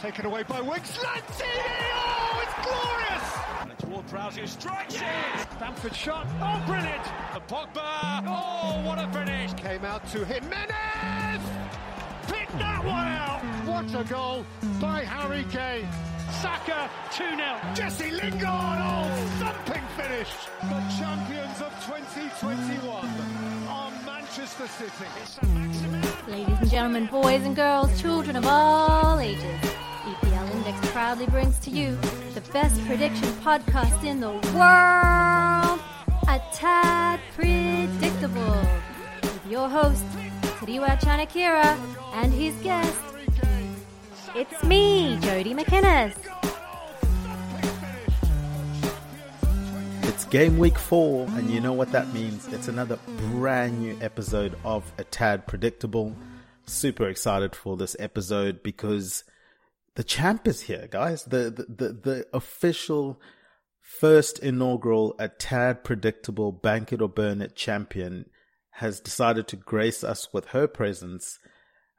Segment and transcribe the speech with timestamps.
[0.00, 0.96] Taken away by Wicks.
[0.96, 1.44] Lanzini.
[1.92, 3.60] Oh, it's glorious.
[3.60, 5.02] And it's Ward-Prowse who strikes it.
[5.56, 6.26] Stamford shot.
[6.40, 7.04] Oh, brilliant.
[7.34, 8.24] The Pogba.
[8.26, 9.52] Oh, what a finish.
[9.54, 11.42] Came out to Jimenez.
[12.26, 13.42] Picked that one out.
[13.66, 14.46] What a goal
[14.80, 15.86] by Harry Kane.
[16.40, 17.74] Saka 2-0.
[17.74, 18.78] Jesse Lingard.
[18.80, 20.30] Oh, thumping finish.
[20.62, 23.04] The champions of 2021
[23.68, 25.04] are Manchester City.
[25.20, 26.02] It's Saint Maximin.
[26.26, 29.79] Ladies and gentlemen, boys and girls, children of all ages, EPL
[30.60, 31.96] Index proudly brings to you
[32.34, 35.80] the best prediction podcast in the world,
[36.28, 38.60] A Tad Predictable,
[39.22, 40.04] with your host,
[40.58, 41.78] Tariwa Chanakira,
[42.12, 42.94] and his guest,
[44.34, 46.14] it's me, Jody McInnes.
[50.02, 52.46] It's game week four, and you know what that means.
[52.48, 52.98] It's another
[53.30, 56.14] brand new episode of A Tad Predictable.
[56.66, 59.24] Super excited for this episode because
[60.00, 61.24] the champ is here, guys.
[61.24, 63.20] The the the, the official
[63.82, 68.24] first inaugural A Tad Predictable Bank It or Burn It champion
[68.70, 71.38] has decided to grace us with her presence.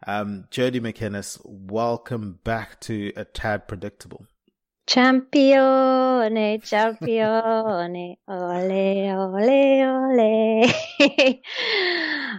[0.08, 4.26] Um, Jody McInnes, welcome back to A Tad Predictable.
[4.88, 11.40] Champione, champione, ole, ole, ole.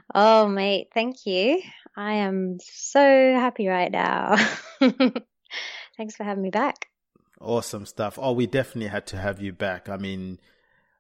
[0.12, 1.62] oh, mate, thank you.
[1.96, 4.34] I am so happy right now.
[5.96, 6.88] Thanks for having me back.
[7.40, 8.18] Awesome stuff.
[8.20, 9.88] Oh, we definitely had to have you back.
[9.88, 10.38] I mean,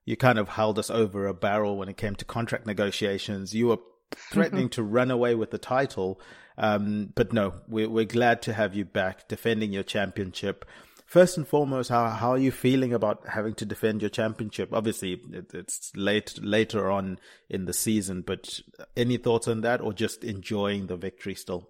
[0.04, 3.54] you kind of held us over a barrel when it came to contract negotiations.
[3.54, 3.78] You were
[4.10, 6.20] threatening to run away with the title.
[6.58, 10.64] Um, but no, we're, we're glad to have you back defending your championship.
[11.06, 14.70] First and foremost, how how are you feeling about having to defend your championship?
[14.72, 17.18] Obviously, it, it's late later on
[17.50, 18.60] in the season, but
[18.96, 21.68] any thoughts on that, or just enjoying the victory still?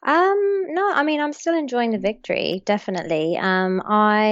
[0.00, 3.36] Um, no, I mean, I'm still enjoying the victory, definitely.
[3.36, 4.30] Um, I,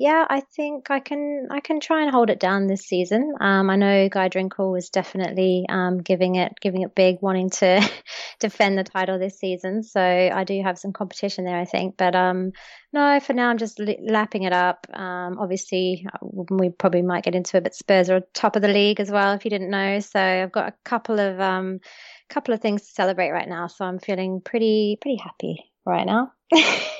[0.00, 3.34] yeah, I think I can, I can try and hold it down this season.
[3.38, 7.86] Um, I know Guy Drinkle was definitely, um, giving it, giving it big, wanting to
[8.40, 9.82] defend the title this season.
[9.82, 11.98] So I do have some competition there, I think.
[11.98, 12.52] But, um,
[12.90, 14.86] no, for now, I'm just lapping it up.
[14.94, 19.00] Um, obviously, we probably might get into it, but Spurs are top of the league
[19.00, 20.00] as well, if you didn't know.
[20.00, 21.80] So I've got a couple of, um,
[22.28, 26.32] couple of things to celebrate right now, so I'm feeling pretty pretty happy right now.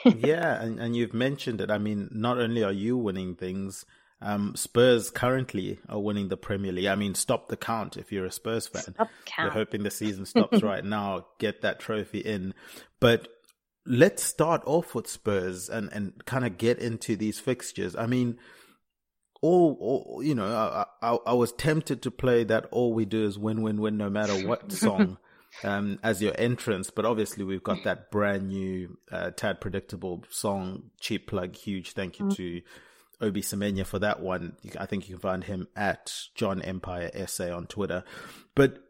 [0.04, 1.70] yeah, and, and you've mentioned it.
[1.70, 3.84] I mean, not only are you winning things,
[4.20, 6.86] um, Spurs currently are winning the Premier League.
[6.86, 8.82] I mean, stop the count if you're a Spurs fan.
[8.82, 9.46] Stop count.
[9.46, 12.54] You're hoping the season stops right now, get that trophy in.
[13.00, 13.28] But
[13.86, 17.94] let's start off with Spurs and, and kind of get into these fixtures.
[17.94, 18.38] I mean,
[19.40, 23.24] all, all you know, I, I, I was tempted to play that "All We Do
[23.24, 25.18] Is Win, Win, Win" no matter what song
[25.62, 30.90] um, as your entrance, but obviously we've got that brand new uh, Tad Predictable song.
[31.00, 32.60] Cheap plug, huge thank you to
[33.20, 34.56] Obi Semenya for that one.
[34.78, 38.04] I think you can find him at John Empire Essay on Twitter,
[38.54, 38.84] but.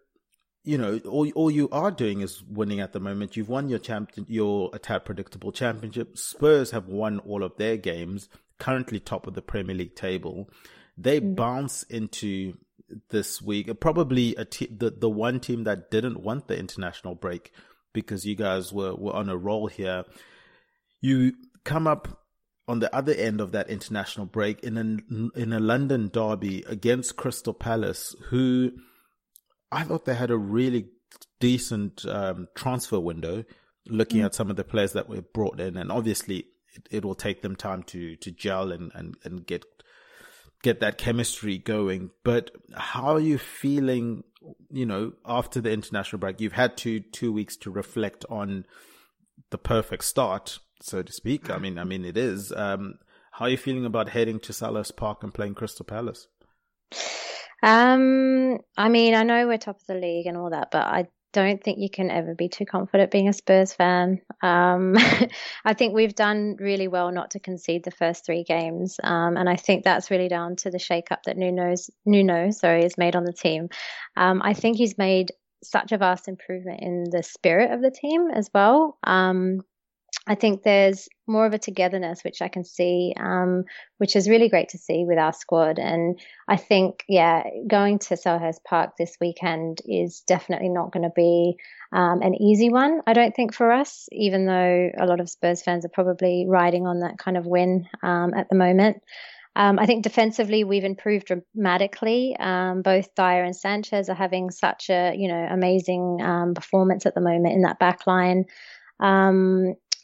[0.64, 3.38] You know, all all you are doing is winning at the moment.
[3.38, 6.18] You've won your champion, your a tad predictable championship.
[6.18, 10.48] Spurs have won all of their games currently top of the Premier League table.
[10.96, 11.36] They mm.
[11.36, 12.54] bounce into
[13.10, 17.52] this week, probably a te- the the one team that didn't want the international break
[17.92, 20.04] because you guys were were on a roll here.
[21.00, 22.24] You come up
[22.66, 27.16] on the other end of that international break in a in a London derby against
[27.16, 28.72] Crystal Palace, who
[29.70, 30.88] I thought they had a really
[31.40, 33.44] decent um, transfer window.
[33.86, 34.26] Looking mm.
[34.26, 36.44] at some of the players that were brought in, and obviously
[36.90, 39.64] it, will take them time to to gel and, and, and get
[40.62, 42.10] get that chemistry going.
[42.24, 44.24] But how are you feeling,
[44.70, 46.40] you know, after the international break?
[46.40, 48.64] You've had two two weeks to reflect on
[49.50, 51.50] the perfect start, so to speak.
[51.50, 52.52] I mean I mean it is.
[52.52, 52.98] Um,
[53.32, 56.26] how are you feeling about heading to Selhurst Park and playing Crystal Palace?
[57.62, 61.06] Um, I mean, I know we're top of the league and all that, but I
[61.32, 64.20] don't think you can ever be too confident being a Spurs fan.
[64.42, 64.96] Um,
[65.64, 69.48] I think we've done really well not to concede the first three games, um, and
[69.48, 73.24] I think that's really down to the shake-up that Nuno's Nuno, sorry, has made on
[73.24, 73.68] the team.
[74.16, 75.32] Um, I think he's made
[75.62, 78.96] such a vast improvement in the spirit of the team as well.
[79.04, 79.62] Um,
[80.28, 83.64] I think there's more of a togetherness, which I can see, um,
[83.96, 85.78] which is really great to see with our squad.
[85.78, 91.12] And I think, yeah, going to Selhurst Park this weekend is definitely not going to
[91.16, 91.56] be
[91.92, 95.62] um, an easy one, I don't think, for us, even though a lot of Spurs
[95.62, 99.02] fans are probably riding on that kind of win um, at the moment.
[99.56, 102.36] Um, I think defensively we've improved dramatically.
[102.38, 107.14] Um, both Dier and Sanchez are having such a you know amazing um, performance at
[107.14, 108.44] the moment in that back line.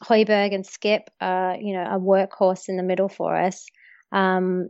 [0.04, 3.66] Højbjerg and Skip are, you know, a workhorse in the middle for us.
[4.12, 4.68] Um,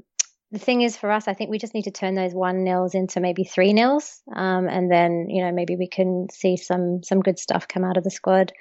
[0.54, 2.94] the thing is for us, I think we just need to turn those one nils
[2.94, 7.20] into maybe three nils, um, and then you know maybe we can see some some
[7.20, 8.52] good stuff come out of the squad.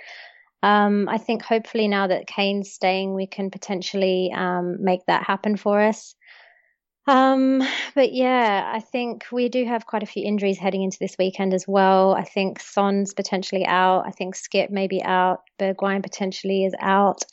[0.63, 5.55] Um, I think hopefully now that Kane's staying, we can potentially um, make that happen
[5.57, 6.15] for us.
[7.05, 7.61] Um,
[7.95, 11.53] but yeah, I think we do have quite a few injuries heading into this weekend
[11.53, 12.13] as well.
[12.13, 14.05] I think Son's potentially out.
[14.07, 15.41] I think Skip may be out.
[15.59, 17.23] Bergwijn potentially is out.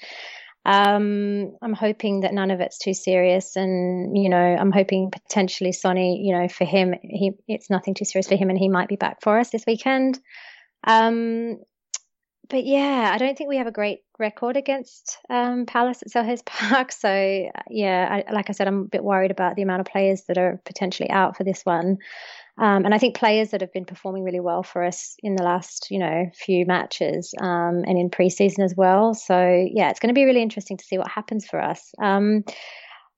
[0.64, 5.72] Um, I'm hoping that none of it's too serious, and you know, I'm hoping potentially
[5.72, 8.88] Sonny, you know, for him, he it's nothing too serious for him, and he might
[8.88, 10.18] be back for us this weekend.
[10.86, 11.60] Um,
[12.50, 16.44] but yeah, I don't think we have a great record against um, Palace at Selhurst
[16.46, 16.92] Park.
[16.92, 20.24] So yeah, I, like I said, I'm a bit worried about the amount of players
[20.28, 21.98] that are potentially out for this one.
[22.58, 25.44] Um, and I think players that have been performing really well for us in the
[25.44, 29.14] last, you know, few matches um, and in preseason as well.
[29.14, 29.38] So
[29.72, 31.92] yeah, it's going to be really interesting to see what happens for us.
[32.02, 32.44] Um,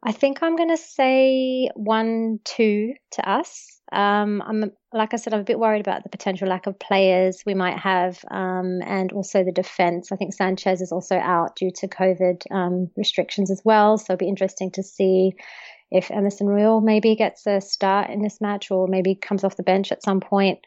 [0.05, 3.81] I think I'm going to say one two to us.
[3.93, 7.43] Um, I'm like I said, I'm a bit worried about the potential lack of players
[7.45, 10.11] we might have, um, and also the defense.
[10.11, 14.25] I think Sanchez is also out due to COVID um, restrictions as well, so it'll
[14.25, 15.33] be interesting to see
[15.91, 19.63] if Emerson Royal maybe gets a start in this match, or maybe comes off the
[19.63, 20.61] bench at some point.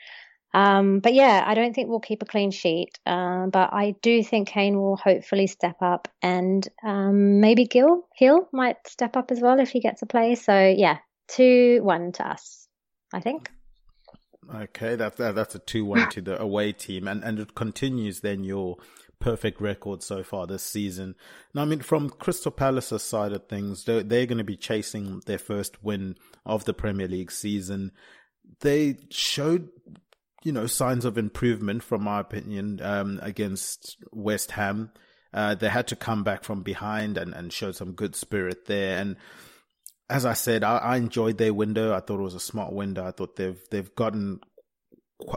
[0.54, 2.98] Um, but yeah, I don't think we'll keep a clean sheet.
[3.06, 8.48] Uh, but I do think Kane will hopefully step up, and um, maybe Gil Hill
[8.54, 10.36] might step up as well if he gets a play.
[10.36, 12.65] So yeah, two one to us.
[13.16, 13.50] I think.
[14.54, 18.44] Okay, that, that that's a two-one to the away team, and and it continues then
[18.44, 18.78] your
[19.20, 21.16] perfect record so far this season.
[21.54, 25.22] Now, I mean, from Crystal Palace's side of things, they're, they're going to be chasing
[25.26, 27.92] their first win of the Premier League season.
[28.60, 29.70] They showed,
[30.44, 34.92] you know, signs of improvement, from my opinion, um, against West Ham.
[35.34, 39.00] Uh, they had to come back from behind and, and show some good spirit there.
[39.00, 39.16] And
[40.10, 41.94] as I said, I, I, enjoyed their window.
[41.94, 43.06] I thought it was a smart window.
[43.06, 44.40] I thought they've they've gotten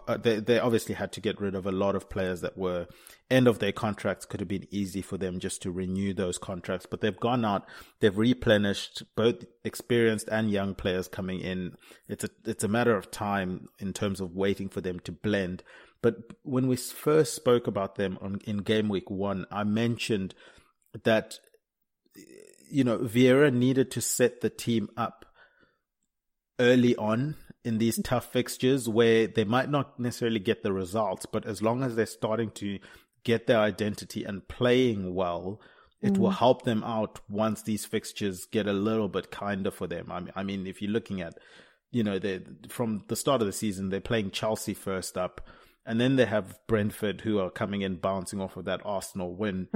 [0.08, 2.86] uh, they they obviously had to get rid of a lot of players that were
[3.30, 4.26] end of their contracts.
[4.26, 7.66] Could have been easy for them just to renew those contracts, but they've gone out.
[8.00, 11.74] They've replenished both experienced and young players coming in.
[12.08, 15.62] It's a it's a matter of time in terms of waiting for them to blend.
[16.02, 20.34] But when we first spoke about them on in game week one, I mentioned
[21.04, 21.38] that
[22.70, 25.24] you know, Vieira needed to set the team up
[26.58, 31.46] early on in these tough fixtures where they might not necessarily get the results, but
[31.46, 32.78] as long as they're starting to
[33.24, 35.60] get their identity and playing well,
[36.00, 36.18] it mm.
[36.18, 40.10] will help them out once these fixtures get a little bit kinder for them.
[40.10, 41.34] I mean, I mean, if you're looking at,
[41.90, 45.46] you know, they from the start of the season, they're playing Chelsea first up,
[45.84, 49.68] and then they have Brentford who are coming in bouncing off of that Arsenal win.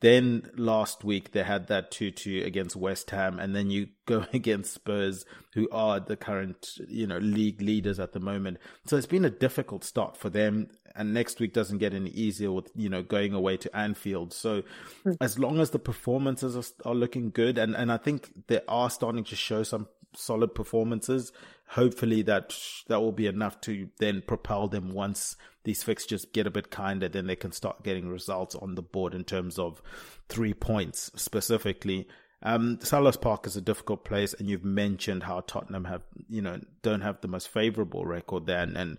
[0.00, 4.74] Then last week they had that 2-2 against West Ham and then you go against
[4.74, 5.24] Spurs
[5.54, 9.30] who are the current you know league leaders at the moment so it's been a
[9.30, 13.32] difficult start for them and next week doesn't get any easier with you know going
[13.32, 14.62] away to Anfield so
[15.04, 15.16] mm.
[15.20, 18.90] as long as the performances are, are looking good and and I think they are
[18.90, 21.32] starting to show some solid performances
[21.68, 22.56] hopefully that
[22.88, 27.08] that will be enough to then propel them once these fixtures get a bit kinder,
[27.08, 29.82] then they can start getting results on the board in terms of
[30.28, 32.06] three points specifically.
[32.42, 36.60] Um, Selhurst Park is a difficult place, and you've mentioned how Tottenham have, you know,
[36.82, 38.98] don't have the most favourable record there, and, and,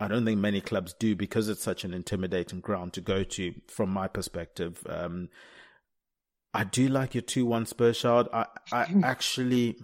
[0.00, 3.54] I don't think many clubs do because it's such an intimidating ground to go to.
[3.68, 5.28] From my perspective, um,
[6.52, 8.26] I do like your two-one Spurs shard.
[8.32, 9.76] I, I actually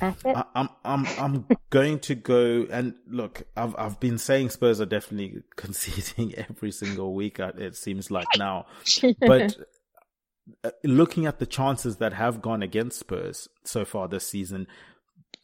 [0.00, 3.42] I, I'm I'm I'm going to go and look.
[3.56, 7.40] I've I've been saying Spurs are definitely conceding every single week.
[7.40, 8.66] Uh, it seems like now,
[9.20, 9.56] but
[10.64, 14.66] uh, looking at the chances that have gone against Spurs so far this season,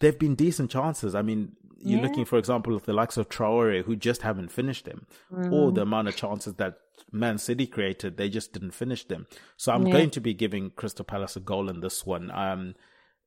[0.00, 1.14] they've been decent chances.
[1.14, 2.06] I mean, you're yeah.
[2.06, 5.52] looking, for example, at the likes of Traore, who just haven't finished them, mm.
[5.52, 6.76] or the amount of chances that
[7.10, 9.26] Man City created, they just didn't finish them.
[9.56, 9.92] So I'm yeah.
[9.92, 12.30] going to be giving Crystal Palace a goal in this one.
[12.30, 12.74] Um,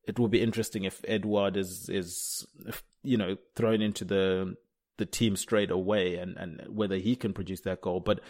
[0.06, 2.46] it will be interesting if Edouard is is
[3.02, 4.56] you know thrown into the
[4.98, 8.00] the team straight away and, and whether he can produce that goal.
[8.00, 8.20] But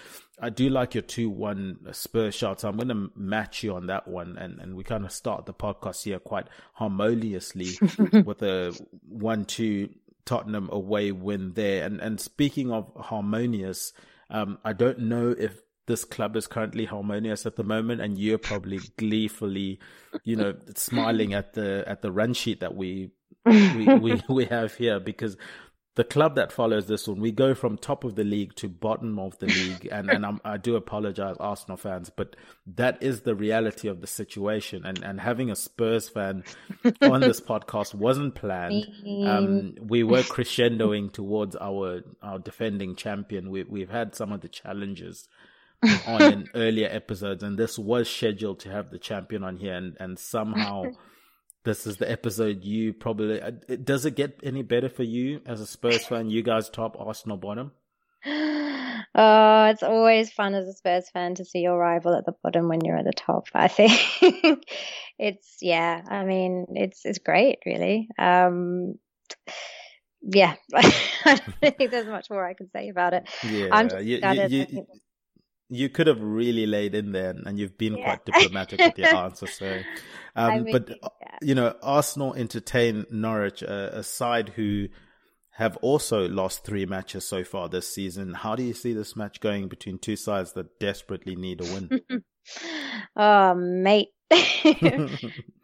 [0.40, 2.60] I do like your 2 1 Spurs shot.
[2.60, 4.36] So I'm going to match you on that one.
[4.36, 7.68] And, and we kind of start the podcast here quite harmoniously
[8.24, 8.76] with a
[9.08, 9.88] 1 2
[10.24, 11.84] Tottenham away win there.
[11.84, 13.92] And, and speaking of harmonious,
[14.28, 18.38] um, I don't know if this club is currently harmonious at the moment and you're
[18.38, 19.78] probably gleefully
[20.24, 23.10] you know smiling at the at the run sheet that we
[23.44, 25.36] we, we, we have here because
[25.96, 29.18] the club that follows this one, we go from top of the league to bottom
[29.18, 29.88] of the league.
[29.90, 34.06] And, and I'm, i do apologize, Arsenal fans, but that is the reality of the
[34.06, 34.84] situation.
[34.84, 36.44] And, and having a Spurs fan
[37.00, 38.86] on this podcast wasn't planned.
[39.26, 43.50] Um, we were crescendoing towards our, our defending champion.
[43.50, 45.28] We, we've had some of the challenges
[46.06, 49.74] on in earlier episodes, and this was scheduled to have the champion on here.
[49.74, 50.84] And, and somehow,
[51.64, 53.50] this is the episode you probably uh,
[53.82, 56.30] does it get any better for you as a Spurs fan?
[56.30, 57.72] You guys top, Arsenal bottom.
[59.18, 62.68] Oh, it's always fun as a Spurs fan to see your rival at the bottom
[62.68, 63.46] when you're at the top.
[63.54, 64.62] I think
[65.18, 66.02] it's yeah.
[66.06, 68.08] I mean, it's it's great, really.
[68.18, 68.96] Um,
[70.20, 73.28] yeah, I don't think there's much more I can say about it.
[73.42, 74.86] Yeah, I'm just you, you, you,
[75.68, 78.04] you could have really laid in there and you've been yeah.
[78.04, 79.80] quite diplomatic with your answer so
[80.36, 81.08] um, but yeah.
[81.42, 84.86] you know arsenal entertain norwich a, a, side who
[85.56, 88.34] have also lost three matches so far this season.
[88.34, 92.24] How do you see this match going between two sides that desperately need a win?
[93.16, 94.10] Oh mate.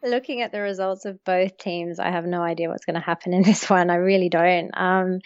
[0.03, 3.33] Looking at the results of both teams i have no idea what's going to happen
[3.33, 3.89] in this one.
[3.89, 4.71] I really don't.
[4.73, 5.19] Um,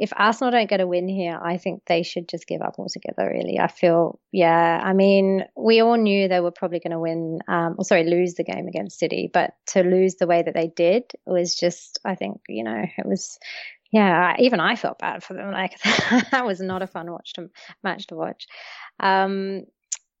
[0.00, 3.30] if Arsenal don't get a win here, I think they should just give up altogether,
[3.30, 3.58] really.
[3.58, 7.74] I feel, yeah, I mean, we all knew they were probably going to win, um,
[7.76, 11.02] or sorry, lose the game against City, but to lose the way that they did
[11.26, 13.38] was just, I think, you know, it was,
[13.92, 15.50] yeah, even I felt bad for them.
[15.52, 15.78] Like,
[16.30, 17.50] that was not a fun watch to,
[17.84, 18.46] match to watch.
[19.00, 19.64] Um,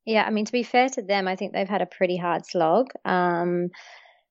[0.04, 2.44] yeah, I mean, to be fair to them, I think they've had a pretty hard
[2.44, 2.88] slog.
[3.06, 3.70] Um,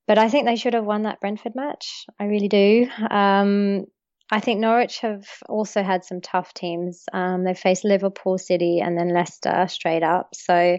[0.05, 2.05] but I think they should have won that Brentford match.
[2.19, 2.87] I really do.
[3.09, 3.85] Um,
[4.31, 7.03] I think Norwich have also had some tough teams.
[7.13, 10.35] Um, they've faced Liverpool City and then Leicester straight up.
[10.35, 10.77] So,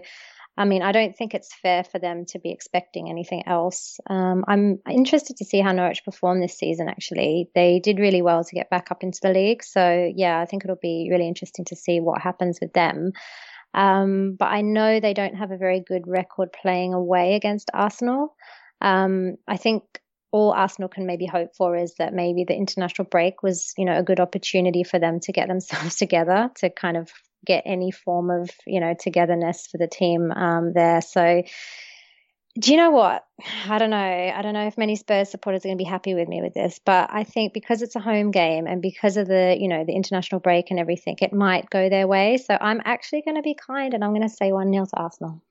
[0.57, 3.99] I mean, I don't think it's fair for them to be expecting anything else.
[4.09, 7.49] Um, I'm interested to see how Norwich perform this season, actually.
[7.53, 9.63] They did really well to get back up into the league.
[9.63, 13.11] So, yeah, I think it'll be really interesting to see what happens with them.
[13.73, 18.35] Um, but I know they don't have a very good record playing away against Arsenal.
[18.81, 19.83] Um, I think
[20.31, 23.97] all Arsenal can maybe hope for is that maybe the international break was, you know,
[23.97, 27.11] a good opportunity for them to get themselves together to kind of
[27.45, 31.01] get any form of, you know, togetherness for the team um, there.
[31.01, 31.43] So,
[32.59, 33.25] do you know what?
[33.67, 33.97] I don't know.
[33.97, 36.53] I don't know if many Spurs supporters are going to be happy with me with
[36.53, 39.85] this, but I think because it's a home game and because of the, you know,
[39.85, 42.37] the international break and everything, it might go their way.
[42.37, 44.97] So I'm actually going to be kind and I'm going to say 1 0 to
[44.97, 45.41] Arsenal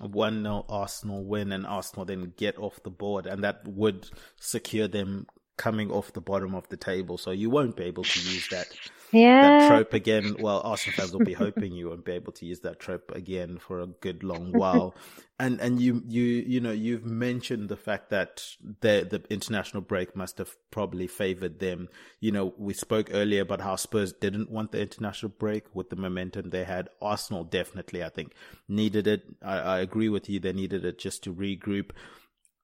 [0.00, 4.88] 1 0 Arsenal win and Arsenal then get off the board, and that would secure
[4.88, 7.18] them coming off the bottom of the table.
[7.18, 8.68] So you won't be able to use that
[9.12, 9.58] yeah.
[9.58, 10.36] that trope again.
[10.38, 13.58] Well, Arsenal fans will be hoping you won't be able to use that trope again
[13.58, 14.94] for a good long while.
[15.38, 18.44] and and you you you know you've mentioned the fact that
[18.80, 21.88] the the international break must have probably favored them.
[22.20, 25.96] You know, we spoke earlier about how Spurs didn't want the international break with the
[25.96, 26.88] momentum they had.
[27.00, 28.34] Arsenal definitely, I think,
[28.68, 29.22] needed it.
[29.42, 30.40] I, I agree with you.
[30.40, 31.90] They needed it just to regroup.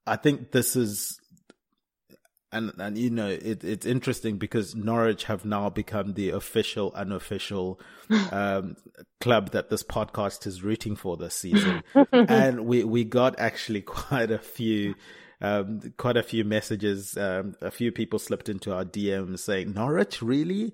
[0.07, 1.19] I think this is
[2.57, 7.79] and and you know it, it's interesting because Norwich have now become the official unofficial
[8.33, 8.77] um,
[9.21, 11.83] club that this podcast is rooting for this season,
[12.13, 14.95] and we we got actually quite a few.
[15.39, 17.15] Um, quite a few messages.
[17.15, 20.73] Um, a few people slipped into our DMs saying, "Norwich, really?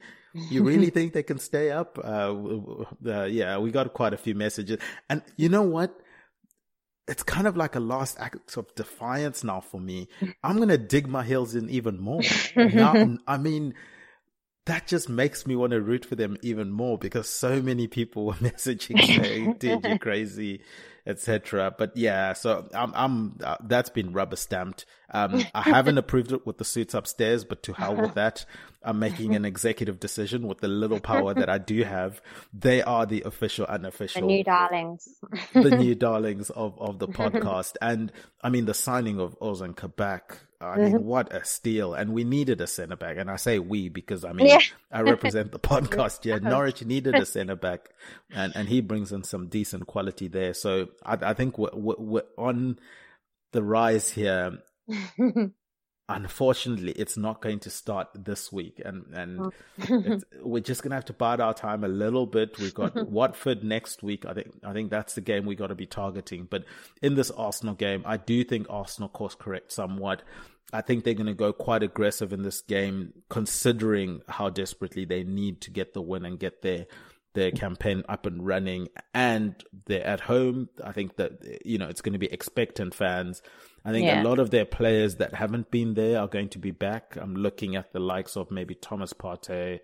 [0.51, 2.33] You really think they can stay up?" Uh,
[3.05, 4.79] uh, yeah, we got quite a few messages,
[5.11, 6.01] and you know what?
[7.09, 10.09] It's kind of like a last act of defiance now for me.
[10.43, 12.23] I'm going to dig my heels in even more.
[12.57, 13.75] now, I mean,
[14.67, 18.27] that just makes me want to root for them even more because so many people
[18.27, 20.63] were messaging saying, dude, you're crazy
[21.07, 21.75] etc.
[21.77, 24.87] But yeah, so I'm, I'm uh, that's been rubber stamped.
[25.11, 28.45] Um, I haven't approved it with the suits upstairs, but to hell with that.
[28.85, 32.21] I'm making an executive decision with the little power that I do have.
[32.53, 35.09] They are the official, unofficial, the new darlings,
[35.53, 37.77] the new darlings of of the podcast.
[37.81, 38.11] And
[38.43, 41.05] I mean, the signing of Ozan Kabak I mean, mm-hmm.
[41.05, 41.95] what a steal!
[41.95, 44.61] And we needed a centre back, and I say we because I mean yeah.
[44.91, 46.25] I represent the podcast.
[46.25, 47.91] Yeah, Norwich needed a centre back,
[48.31, 50.55] and and he brings in some decent quality there.
[50.55, 52.79] So I, I think we're, we're on
[53.53, 54.59] the rise here.
[56.09, 59.53] unfortunately, it's not going to start this week, and and
[59.89, 60.21] oh.
[60.43, 62.59] we're just gonna have to bide our time a little bit.
[62.59, 64.27] We've got Watford next week.
[64.27, 66.47] I think I think that's the game we got to be targeting.
[66.51, 66.65] But
[67.01, 70.23] in this Arsenal game, I do think Arsenal course correct somewhat.
[70.73, 75.23] I think they're going to go quite aggressive in this game, considering how desperately they
[75.23, 76.87] need to get the win and get their
[77.35, 78.89] their campaign up and running.
[79.15, 79.55] And
[79.87, 80.69] they're at home.
[80.85, 83.43] I think that you know it's going to be expectant fans
[83.85, 84.23] I think yeah.
[84.23, 87.17] a lot of their players that haven't been there are going to be back.
[87.21, 89.81] I'm looking at the likes of maybe Thomas Partey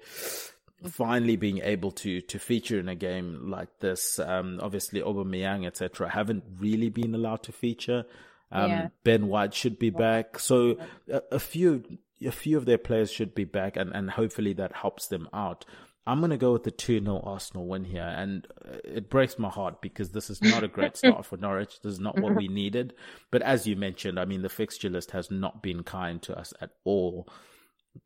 [0.85, 4.21] finally being able to to feature in a game like this.
[4.21, 8.05] Um, obviously, Aubameyang, etc., haven't really been allowed to feature.
[8.51, 8.89] Um, yeah.
[9.05, 10.77] Ben White should be back, so
[11.11, 11.85] a, a, few
[12.25, 15.65] a few of their players should be back, and and hopefully that helps them out.
[16.09, 18.03] I'm going to go with the 2 0 Arsenal win here.
[18.03, 21.83] And uh, it breaks my heart because this is not a great start for Norwich.
[21.83, 22.95] This is not what we needed.
[23.31, 26.55] But as you mentioned, I mean, the fixture list has not been kind to us
[26.63, 27.29] at all.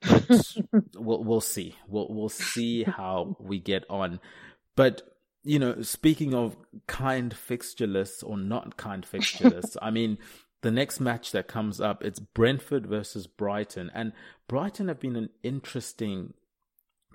[0.01, 0.57] But
[0.97, 1.77] we'll, we'll see.
[1.87, 4.19] We'll, we'll see how we get on.
[4.75, 5.03] But,
[5.45, 6.57] you know, speaking of
[6.87, 10.19] kind fixture lists or not kind fixture lists, I mean,
[10.63, 13.91] the next match that comes up, it's Brentford versus Brighton.
[13.95, 14.13] And
[14.49, 16.35] Brighton have been an interesting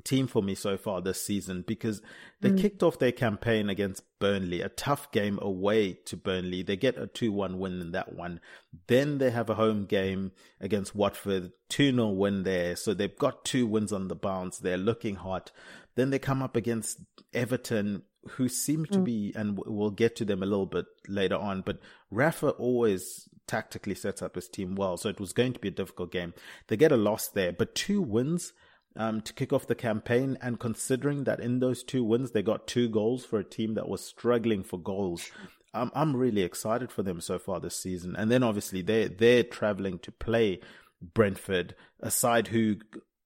[0.04, 2.02] team for me so far this season because
[2.42, 2.60] they mm.
[2.60, 6.62] kicked off their campaign against Burnley, a tough game away to Burnley.
[6.62, 8.40] They get a 2 1 win in that one.
[8.88, 12.76] Then they have a home game against Watford, 2 0 win there.
[12.76, 14.60] So they've got two wins on the bounce.
[14.60, 15.52] They're looking hot.
[15.98, 17.02] Then they come up against
[17.34, 19.04] Everton, who seem to mm.
[19.04, 21.80] be, and we'll get to them a little bit later on, but
[22.12, 24.98] Rafa always tactically sets up his team well.
[24.98, 26.36] So it was going to be a difficult game.
[26.68, 28.54] They get a loss there, but two wins
[28.96, 30.38] um, to kick off the campaign.
[30.40, 33.90] And considering that in those two wins, they got two goals for a team that
[33.90, 35.32] was struggling for goals.
[35.74, 38.16] Um, I'm really excited for them so far this season.
[38.16, 40.60] And then obviously they they're traveling to play
[41.02, 42.76] Brentford, a side who,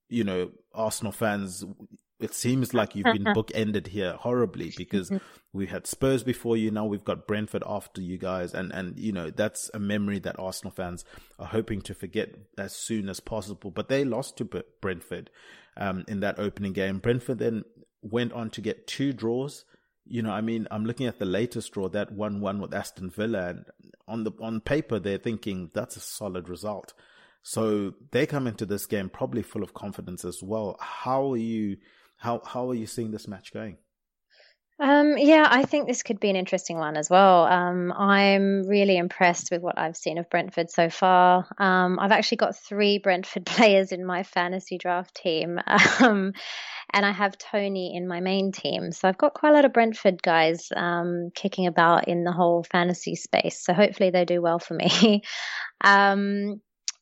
[0.08, 1.66] you know, Arsenal fans
[2.22, 5.12] it seems like you've been bookended here horribly because
[5.54, 6.72] we had Spurs before you.
[6.72, 10.40] Now we've got Brentford after you guys, and and you know that's a memory that
[10.40, 11.04] Arsenal fans
[11.40, 13.72] are hoping to forget as soon as possible.
[13.72, 14.46] But they lost to
[14.82, 15.30] Brentford
[15.76, 17.00] um, in that opening game.
[17.00, 17.64] Brentford then
[18.02, 19.66] went on to get two draws.
[20.06, 23.10] You know, I mean, I'm looking at the latest draw that one one with Aston
[23.10, 23.66] Villa, and
[24.08, 26.94] on the on paper they're thinking that's a solid result.
[27.44, 30.78] So they come into this game probably full of confidence as well.
[30.80, 31.78] How are you?
[32.22, 33.78] How how are you seeing this match going?
[34.80, 37.46] Um, yeah, I think this could be an interesting one as well.
[37.46, 41.48] Um, I'm really impressed with what I've seen of Brentford so far.
[41.58, 45.60] Um, I've actually got three Brentford players in my fantasy draft team,
[46.00, 46.34] um,
[46.94, 48.92] and I have Toney in my main team.
[48.92, 52.64] So I've got quite a lot of Brentford guys um, kicking about in the whole
[52.64, 53.64] fantasy space.
[53.64, 55.24] So hopefully they do well for me.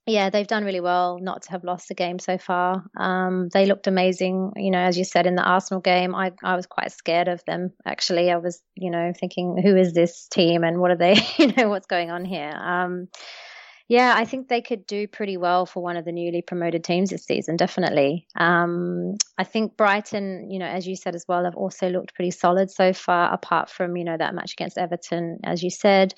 [0.09, 2.83] Yeah, they've done really well not to have lost the game so far.
[2.97, 4.53] Um, they looked amazing.
[4.55, 7.45] You know, as you said in the Arsenal game, I, I was quite scared of
[7.45, 7.73] them.
[7.85, 11.15] Actually, I was, you know, thinking, who is this team and what are they?
[11.37, 12.49] you know, what's going on here?
[12.49, 13.07] Um,
[13.89, 17.09] yeah, I think they could do pretty well for one of the newly promoted teams
[17.09, 17.57] this season.
[17.57, 18.27] Definitely.
[18.35, 22.29] Um, I think Brighton, you know, as you said as well, have also looked pretty
[22.29, 23.33] solid so far.
[23.33, 26.13] Apart from you know that match against Everton, as you said.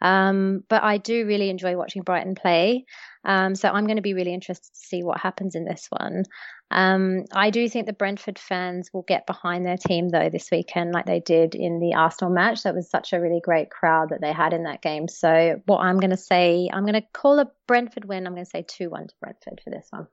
[0.00, 2.84] Um, but I do really enjoy watching Brighton play.
[3.24, 6.24] Um, so I'm going to be really interested to see what happens in this one.
[6.70, 10.92] Um, I do think the Brentford fans will get behind their team though this weekend,
[10.92, 12.62] like they did in the Arsenal match.
[12.62, 15.08] That was such a really great crowd that they had in that game.
[15.08, 18.26] So what I'm going to say, I'm going to call a Brentford win.
[18.26, 20.08] I'm going to say two one to Brentford for this one.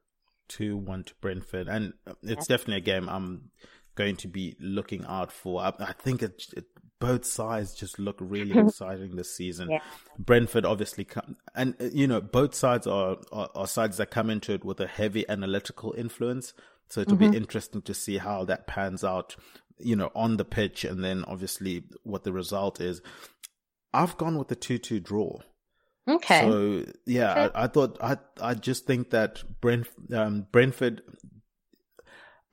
[0.47, 2.57] Two one to Brentford, and it's yeah.
[2.57, 3.49] definitely a game I'm
[3.95, 5.61] going to be looking out for.
[5.61, 6.65] I, I think it, it
[7.03, 9.69] both sides just look really exciting this season.
[9.69, 9.79] Yeah.
[10.17, 14.29] Brentford obviously come, and uh, you know both sides are, are, are sides that come
[14.29, 16.53] into it with a heavy analytical influence.
[16.89, 17.31] So it'll mm-hmm.
[17.31, 19.35] be interesting to see how that pans out,
[19.79, 23.01] you know, on the pitch, and then obviously what the result is.
[23.93, 25.39] I've gone with the two-two draw.
[26.07, 26.41] Okay.
[26.41, 27.55] So yeah, okay.
[27.55, 31.01] I, I, thought I I just think that Brent um, Brentford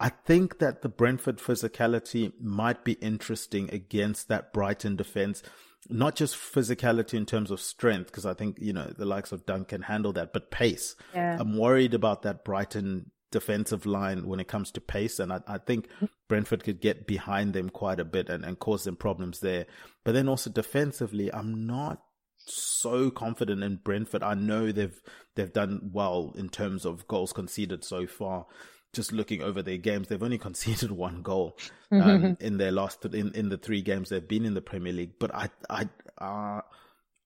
[0.01, 5.43] I think that the Brentford physicality might be interesting against that Brighton defense.
[5.91, 9.45] Not just physicality in terms of strength, because I think, you know, the likes of
[9.45, 10.97] Dunk can handle that, but pace.
[11.15, 11.37] Yeah.
[11.39, 15.19] I'm worried about that Brighton defensive line when it comes to pace.
[15.19, 15.89] And I, I think
[16.29, 19.67] Brentford could get behind them quite a bit and, and cause them problems there.
[20.05, 22.01] But then also defensively, I'm not
[22.39, 24.23] so confident in Brentford.
[24.23, 24.99] I know they've
[25.37, 28.47] they've done well in terms of goals conceded so far
[28.92, 31.57] just looking over their games, they've only conceded one goal
[31.90, 32.44] um, mm-hmm.
[32.44, 35.14] in their last in in the three games they've been in the Premier League.
[35.18, 36.61] But I I uh,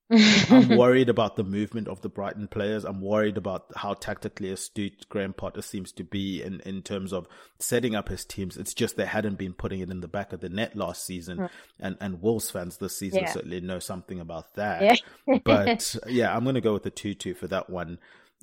[0.09, 2.85] I'm worried about the movement of the Brighton players.
[2.85, 7.27] I'm worried about how tactically astute Graham Potter seems to be in, in terms of
[7.59, 8.55] setting up his teams.
[8.55, 11.39] It's just they hadn't been putting it in the back of the net last season.
[11.39, 11.49] Mm.
[11.79, 13.31] And, and Wolves fans this season yeah.
[13.31, 15.01] certainly know something about that.
[15.27, 15.39] Yeah.
[15.43, 17.97] but yeah, I'm going to go with the 2 2 for that one.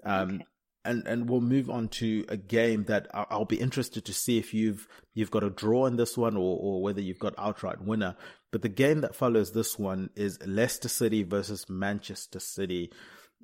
[0.04, 0.46] Um, okay
[0.84, 4.52] and and we'll move on to a game that I'll be interested to see if
[4.52, 8.16] you've you've got a draw in this one or or whether you've got outright winner.
[8.50, 12.92] But the game that follows this one is Leicester City versus Manchester City.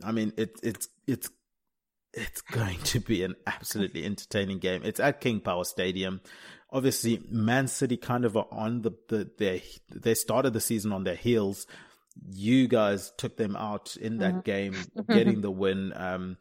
[0.04, 1.30] I mean, it, it's it's
[2.12, 4.82] it's going to be an absolutely entertaining game.
[4.84, 6.20] It's at King Power Stadium.
[6.70, 9.62] Obviously, Man City kind of are on the, the they
[9.94, 11.66] they started the season on their heels.
[12.30, 14.40] You guys took them out in that mm-hmm.
[14.40, 14.76] game,
[15.08, 15.92] getting the win.
[15.94, 16.36] Um,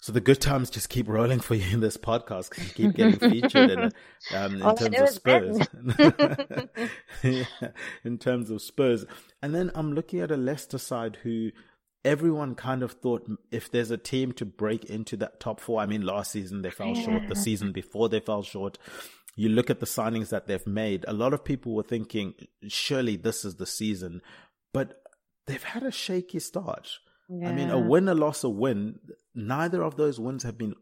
[0.00, 2.96] so the good times just keep rolling for you in this podcast because you keep
[2.96, 3.92] getting featured in.
[4.34, 5.58] Um, in terms of Spurs,
[7.22, 7.44] yeah,
[8.02, 9.04] in terms of Spurs,
[9.40, 11.50] and then I'm looking at a Leicester side who
[12.04, 15.80] everyone kind of thought if there's a team to break into that top four.
[15.80, 17.02] I mean, last season they fell yeah.
[17.02, 17.28] short.
[17.28, 18.78] The season before they fell short.
[19.34, 21.04] You look at the signings that they've made.
[21.06, 22.34] A lot of people were thinking,
[22.68, 24.22] surely this is the season,
[24.72, 25.02] but
[25.46, 26.98] they've had a shaky start.
[27.28, 27.48] Yeah.
[27.48, 28.98] I mean, a win, a loss, a win.
[29.34, 30.74] Neither of those wins have been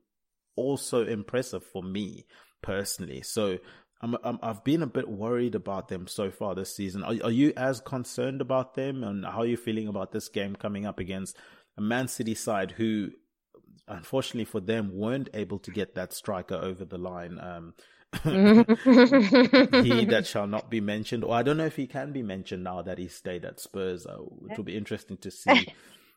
[0.56, 2.26] also impressive for me
[2.62, 3.22] personally.
[3.22, 3.58] So
[4.00, 7.02] I'm, i have been a bit worried about them so far this season.
[7.02, 10.56] Are, are you as concerned about them, and how are you feeling about this game
[10.56, 11.36] coming up against
[11.78, 13.10] a Man City side who,
[13.88, 17.38] unfortunately for them, weren't able to get that striker over the line?
[17.40, 17.74] Um,
[18.22, 22.62] he that shall not be mentioned, or I don't know if he can be mentioned
[22.62, 24.06] now that he stayed at Spurs.
[24.06, 24.18] Uh,
[24.50, 25.66] it will be interesting to see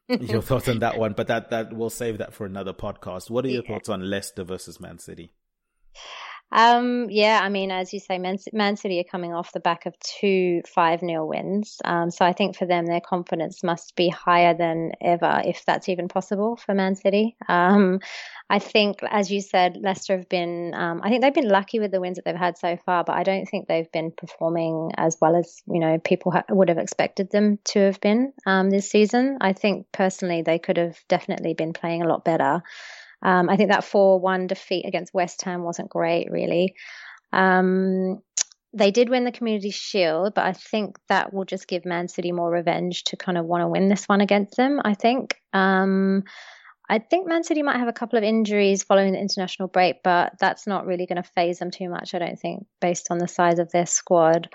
[0.08, 3.30] your thoughts on that one, but that that we'll save that for another podcast.
[3.30, 3.74] What are your yeah.
[3.74, 5.32] thoughts on Leicester versus Man City?
[6.50, 10.00] Um, yeah, I mean, as you say, Man, City are coming off the back of
[10.00, 11.78] two 5 0 wins.
[11.84, 15.90] Um, so I think for them, their confidence must be higher than ever, if that's
[15.90, 17.36] even possible for Man City.
[17.50, 18.00] Um,
[18.50, 21.92] I think, as you said, Leicester have been, um, I think they've been lucky with
[21.92, 25.18] the wins that they've had so far, but I don't think they've been performing as
[25.20, 28.90] well as, you know, people ha- would have expected them to have been um, this
[28.90, 29.38] season.
[29.42, 32.64] I think personally they could have definitely been playing a lot better.
[33.22, 36.76] Um, I think that 4 1 defeat against West Ham wasn't great, really.
[37.34, 38.20] Um,
[38.74, 42.32] they did win the Community Shield, but I think that will just give Man City
[42.32, 45.36] more revenge to kind of want to win this one against them, I think.
[45.54, 46.24] Um,
[46.90, 50.34] I think Man City might have a couple of injuries following the international break, but
[50.40, 53.28] that's not really going to phase them too much, I don't think, based on the
[53.28, 54.50] size of their squad.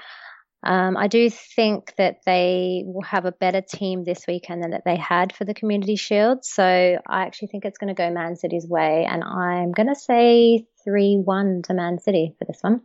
[0.65, 4.85] Um, I do think that they will have a better team this weekend than that
[4.85, 6.45] they had for the Community Shield.
[6.45, 9.97] So I actually think it's going to go Man City's way, and I'm going to
[9.97, 12.83] say three one to Man City for this one.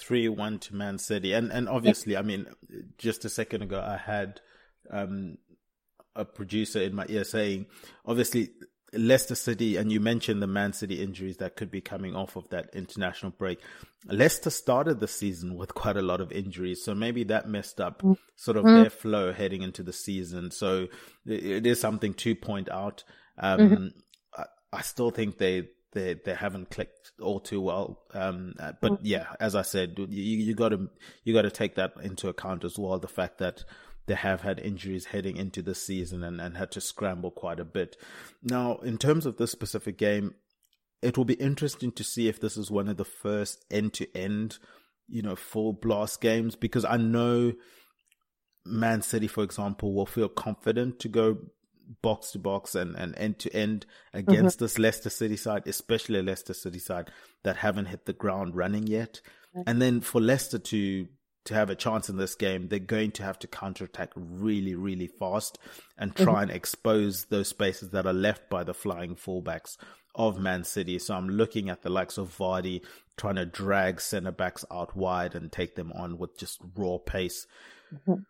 [0.00, 2.46] Three one to Man City, and and obviously, I mean,
[2.96, 4.40] just a second ago, I had
[4.90, 5.36] um,
[6.16, 7.66] a producer in my ear saying,
[8.06, 8.50] obviously,
[8.96, 12.48] Leicester City, and you mentioned the Man City injuries that could be coming off of
[12.50, 13.58] that international break.
[14.06, 18.02] Leicester started the season with quite a lot of injuries, so maybe that messed up
[18.36, 18.82] sort of mm-hmm.
[18.82, 20.50] their flow heading into the season.
[20.50, 20.88] So
[21.26, 23.04] it is something to point out.
[23.38, 23.86] Um, mm-hmm.
[24.36, 28.02] I, I, still think they they they haven't clicked all too well.
[28.12, 29.06] Um, uh, but mm-hmm.
[29.06, 30.88] yeah, as I said, you you got to
[31.24, 32.98] you got to take that into account as well.
[32.98, 33.64] The fact that
[34.06, 37.64] they have had injuries heading into the season and, and had to scramble quite a
[37.64, 37.96] bit.
[38.42, 40.34] Now, in terms of this specific game,
[41.02, 44.16] it will be interesting to see if this is one of the first end to
[44.16, 44.58] end,
[45.08, 47.52] you know, full blast games because I know
[48.64, 51.38] Man City, for example, will feel confident to go
[52.00, 54.64] box to box and, and end to end against mm-hmm.
[54.64, 57.10] this Leicester City side, especially a Leicester City side
[57.42, 59.20] that haven't hit the ground running yet.
[59.66, 61.06] And then for Leicester to
[61.44, 65.06] to have a chance in this game, they're going to have to counterattack really, really
[65.06, 65.58] fast
[65.98, 66.42] and try mm-hmm.
[66.42, 69.76] and expose those spaces that are left by the flying fullbacks
[70.14, 70.98] of Man City.
[70.98, 72.82] So I'm looking at the likes of Vardy
[73.16, 77.46] trying to drag centre backs out wide and take them on with just raw pace.
[77.92, 78.22] Mm-hmm.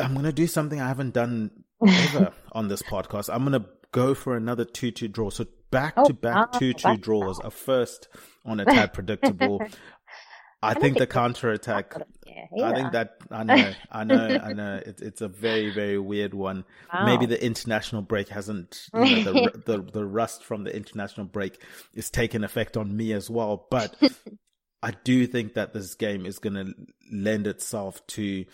[0.00, 1.50] I'm going to do something I haven't done
[1.86, 3.32] ever on this podcast.
[3.32, 5.30] I'm going to go for another 2 2 draw.
[5.30, 8.08] So back to back 2 2 draws, a first
[8.44, 9.62] on a tad predictable.
[10.62, 11.94] I, think, the counter attack.
[12.62, 14.80] I think that I know, I know, I know.
[14.84, 16.64] It's it's a very very weird one.
[16.92, 17.06] Wow.
[17.06, 21.62] Maybe the international break hasn't, you know, the, the the rust from the international break
[21.94, 23.66] is taking effect on me as well.
[23.70, 23.96] But
[24.82, 26.74] I do think that this game is going to
[27.12, 28.44] lend itself to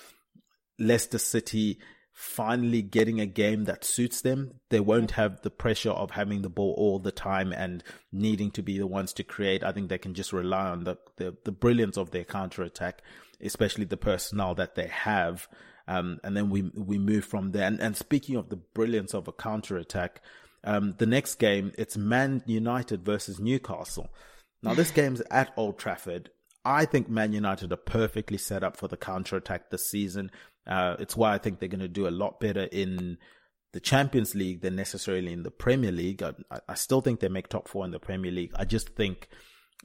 [0.79, 1.79] Leicester City
[2.15, 4.61] finally getting a game that suits them.
[4.71, 8.63] They won't have the pressure of having the ball all the time and needing to
[8.63, 9.65] be the ones to create.
[9.65, 13.03] I think they can just rely on the, the, the brilliance of their counter attack,
[13.41, 15.49] especially the personnel that they have.
[15.89, 17.67] Um, and then we we move from there.
[17.67, 20.23] And, and speaking of the brilliance of a counter attack,
[20.63, 24.09] um, the next game it's Man United versus Newcastle.
[24.63, 26.31] Now this game's at Old Trafford.
[26.65, 30.31] I think Man United are perfectly set up for the counter attack this season.
[30.67, 33.19] Uh, it's why I think they're going to do a lot better in
[33.73, 36.23] the Champions League than necessarily in the Premier League.
[36.23, 36.33] I,
[36.69, 38.53] I, still think they make top four in the Premier League.
[38.55, 39.29] I just think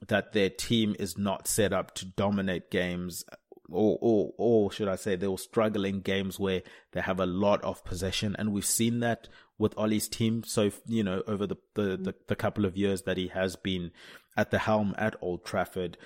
[0.07, 3.25] that their team is not set up to dominate games,
[3.67, 6.61] or or or should I say, they will struggle in games where
[6.91, 10.43] they have a lot of possession, and we've seen that with Ole's team.
[10.43, 13.91] So you know, over the the, the, the couple of years that he has been
[14.37, 15.97] at the helm at Old Trafford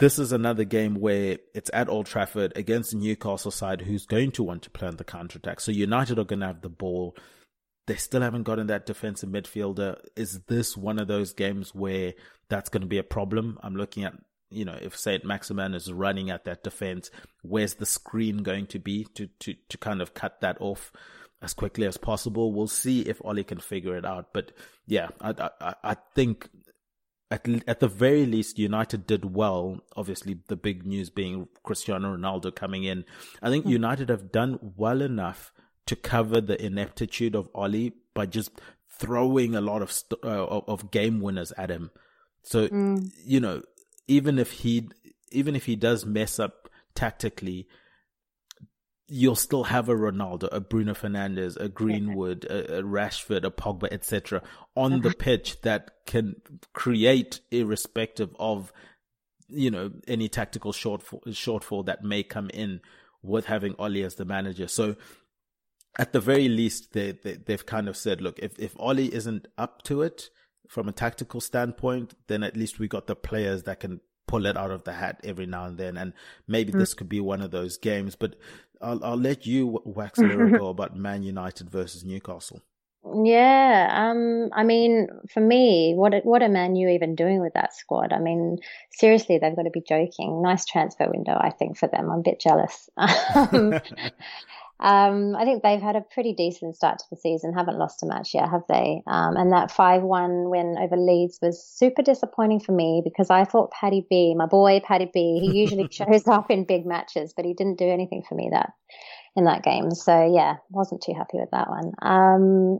[0.00, 4.32] this is another game where it's at Old Trafford against the Newcastle side who's going
[4.32, 5.60] to want to play on the counter attack.
[5.60, 7.14] So United are going to have the ball.
[7.86, 9.98] They still haven't gotten that defensive midfielder.
[10.16, 12.14] Is this one of those games where
[12.48, 13.58] that's going to be a problem?
[13.62, 14.14] I'm looking at,
[14.50, 17.10] you know, if Saint Maximin is running at that defense,
[17.42, 20.92] where's the screen going to be to, to, to kind of cut that off?
[21.42, 22.52] as quickly as possible.
[22.52, 24.32] We'll see if Ole can figure it out.
[24.32, 24.52] But
[24.86, 26.48] yeah, I, I, I think
[27.30, 29.80] at at the very least, United did well.
[29.96, 33.04] Obviously, the big news being Cristiano Ronaldo coming in.
[33.40, 33.70] I think mm.
[33.70, 35.52] United have done well enough
[35.86, 40.90] to cover the ineptitude of Ole by just throwing a lot of st- uh, of
[40.90, 41.90] game winners at him.
[42.42, 43.10] So mm.
[43.24, 43.62] you know,
[44.08, 44.88] even if he
[45.30, 47.68] even if he does mess up tactically,
[49.10, 53.88] you'll still have a Ronaldo, a Bruno Fernandes, a Greenwood, a, a Rashford, a Pogba,
[53.90, 54.40] etc.
[54.76, 55.14] on the uh-huh.
[55.18, 56.36] pitch that can
[56.72, 58.72] create irrespective of
[59.48, 62.80] you know any tactical shortfall shortfall that may come in
[63.22, 64.68] with having Ole as the manager.
[64.68, 64.96] So
[65.98, 69.48] at the very least, they, they they've kind of said, look, if if Ole isn't
[69.58, 70.30] up to it
[70.68, 74.56] from a tactical standpoint, then at least we got the players that can pull it
[74.56, 75.96] out of the hat every now and then.
[75.96, 76.12] And
[76.46, 76.78] maybe mm.
[76.78, 78.14] this could be one of those games.
[78.14, 78.36] But
[78.80, 82.62] I'll, I'll let you wax lyrical about Man United versus Newcastle.
[83.24, 87.74] Yeah, um, I mean, for me, what what are Man U even doing with that
[87.74, 88.12] squad?
[88.12, 88.58] I mean,
[88.90, 90.42] seriously, they've got to be joking.
[90.42, 92.10] Nice transfer window, I think, for them.
[92.10, 92.90] I'm a bit jealous.
[94.80, 97.52] Um, I think they've had a pretty decent start to the season.
[97.52, 99.02] Haven't lost a match yet, have they?
[99.06, 103.72] Um, and that five-one win over Leeds was super disappointing for me because I thought
[103.72, 107.52] Paddy B, my boy Paddy B, he usually shows up in big matches, but he
[107.52, 108.70] didn't do anything for me that
[109.36, 109.90] in that game.
[109.90, 111.92] So yeah, wasn't too happy with that one.
[112.00, 112.78] Um,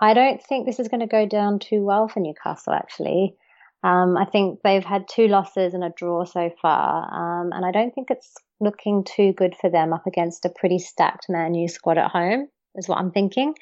[0.00, 3.36] I don't think this is going to go down too well for Newcastle actually.
[3.84, 7.72] Um, I think they've had two losses and a draw so far, um, and I
[7.72, 11.68] don't think it's looking too good for them up against a pretty stacked Man U
[11.68, 13.54] squad at home, is what I'm thinking.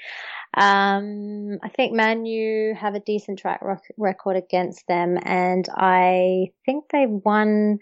[0.57, 3.63] Um, I think Man U have a decent track
[3.97, 7.79] record against them, and I think they've won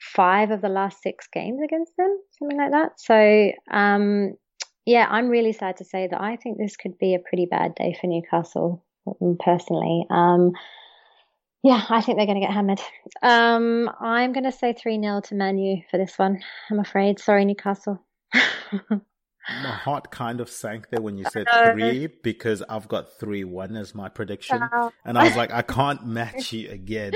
[0.00, 2.98] five of the last six games against them, something like that.
[2.98, 4.32] So, um,
[4.84, 7.74] yeah, I'm really sad to say that I think this could be a pretty bad
[7.76, 8.84] day for Newcastle,
[9.38, 10.06] personally.
[10.10, 10.52] Um,
[11.62, 12.80] yeah, I think they're going to get hammered.
[13.22, 17.18] Um, I'm going to say 3 0 to Man U for this one, I'm afraid.
[17.18, 18.04] Sorry, Newcastle.
[18.34, 23.76] my heart kind of sank there when you said three because I've got three one
[23.76, 24.62] as my prediction,
[25.04, 27.12] and I was like, I can't match you again.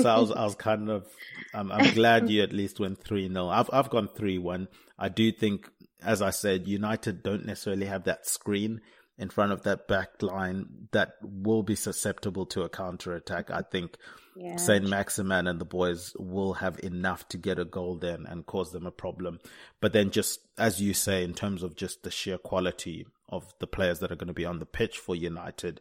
[0.00, 1.06] So I was, I was kind of,
[1.52, 4.68] um, I'm glad you at least went three 0 I've, I've gone three one.
[4.98, 5.68] I do think,
[6.02, 8.80] as I said, United don't necessarily have that screen
[9.16, 13.50] in front of that back line that will be susceptible to a counter attack.
[13.50, 13.96] I think
[14.36, 14.56] yeah.
[14.56, 18.72] Saint Maximin and the boys will have enough to get a goal then and cause
[18.72, 19.38] them a problem.
[19.80, 23.66] But then just as you say, in terms of just the sheer quality of the
[23.66, 25.80] players that are going to be on the pitch for United,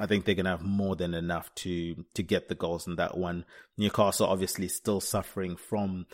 [0.00, 2.96] I think they're going to have more than enough to to get the goals in
[2.96, 3.44] that one.
[3.76, 6.06] Newcastle obviously still suffering from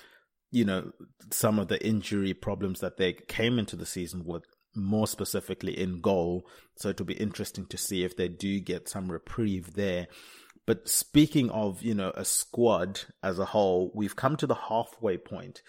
[0.50, 0.92] you know
[1.30, 6.00] some of the injury problems that they came into the season with more specifically in
[6.00, 6.46] goal.
[6.76, 10.08] So it'll be interesting to see if they do get some reprieve there.
[10.66, 15.16] But speaking of, you know, a squad as a whole, we've come to the halfway
[15.16, 15.62] point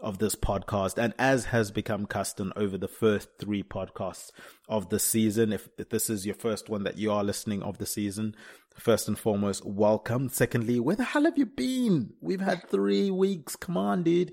[0.00, 0.96] of this podcast.
[0.96, 4.30] And as has become custom over the first three podcasts
[4.68, 7.78] of the season, if, if this is your first one that you are listening of
[7.78, 8.34] the season,
[8.78, 10.28] first and foremost, welcome.
[10.28, 12.12] Secondly, where the hell have you been?
[12.20, 13.56] We've had three weeks.
[13.56, 14.32] Come on, dude.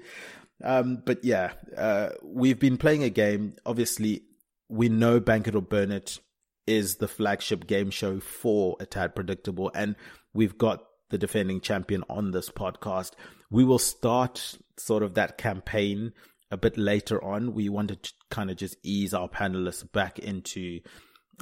[0.63, 3.55] Um, but yeah, uh, we've been playing a game.
[3.65, 4.23] Obviously,
[4.69, 6.19] we know Bank It or Burn It
[6.65, 9.95] is the flagship game show for A Tad Predictable, and
[10.33, 13.11] we've got the defending champion on this podcast.
[13.51, 16.13] We will start sort of that campaign
[16.51, 17.53] a bit later on.
[17.53, 20.79] We wanted to kind of just ease our panelists back into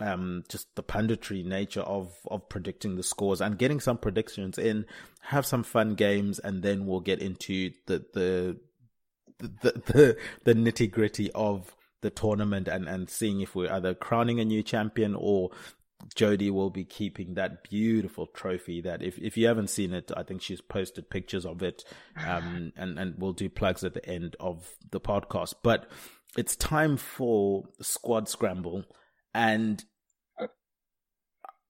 [0.02, 4.86] um, just the punditry nature of of predicting the scores and getting some predictions in,
[5.22, 8.60] have some fun games, and then we'll get into the the
[9.62, 14.40] the the, the nitty gritty of the tournament and and seeing if we're either crowning
[14.40, 15.50] a new champion or
[16.16, 20.24] Jody will be keeping that beautiful trophy that if, if you haven't seen it, I
[20.24, 21.86] think she's posted pictures of it.
[22.18, 25.90] Um, and, and we'll do plugs at the end of the podcast, but
[26.36, 28.84] it's time for squad scramble
[29.34, 29.84] and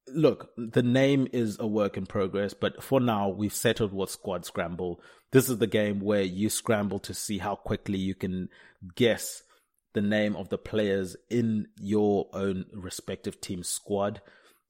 [0.08, 4.46] look, the name is a work in progress, but for now, we've settled what squad
[4.46, 5.02] scramble.
[5.32, 8.50] This is the game where you scramble to see how quickly you can
[8.96, 9.44] guess
[9.94, 14.22] the name of the players in your own respective team squad.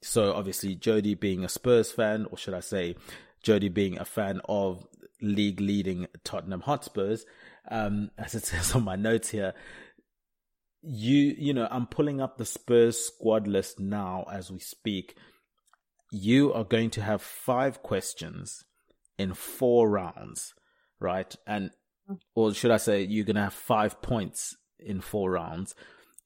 [0.02, 2.96] So obviously, Jodie being a Spurs fan, or should I say,
[3.44, 4.86] Jodie being a fan of
[5.22, 7.26] league leading Tottenham Hotspurs,
[7.70, 9.54] um, as it says on my notes here,
[10.86, 15.16] you you know i'm pulling up the spurs squad list now as we speak.
[16.12, 18.64] You are going to have five questions
[19.18, 20.54] in four rounds
[21.00, 21.36] right?
[21.48, 21.72] And
[22.36, 25.76] or should i say you're going to have five points in four rounds.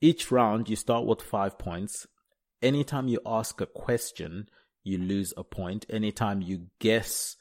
[0.01, 2.05] Each round you start with five points.
[2.61, 4.47] Anytime you ask a question
[4.87, 5.85] you lose a point.
[5.89, 7.35] Anytime you guess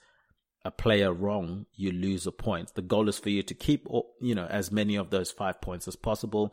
[0.64, 2.74] a player wrong, you lose a point.
[2.74, 3.86] The goal is for you to keep,
[4.20, 6.52] you know, as many of those five points as possible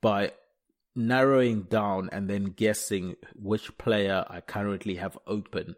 [0.00, 0.32] by
[0.94, 5.76] narrowing down and then guessing which player I currently have open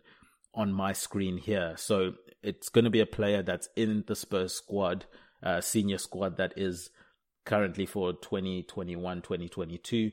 [0.54, 1.74] on my screen here.
[1.76, 5.04] So it's going to be a player that's in the Spurs squad,
[5.42, 6.90] uh, senior squad that is
[7.44, 10.10] currently for 2021 2022.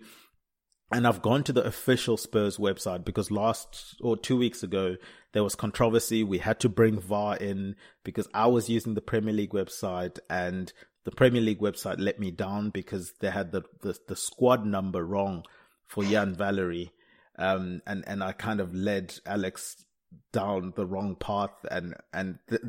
[0.91, 4.95] And I've gone to the official Spurs website because last or two weeks ago,
[5.33, 6.23] there was controversy.
[6.23, 10.71] We had to bring VAR in because I was using the Premier League website and
[11.07, 15.05] the Premier League website let me down because they had the, the, the squad number
[15.05, 15.45] wrong
[15.85, 16.91] for Yan Valery.
[17.37, 19.85] Um, and, and I kind of led Alex
[20.33, 22.61] down the wrong path and, and th-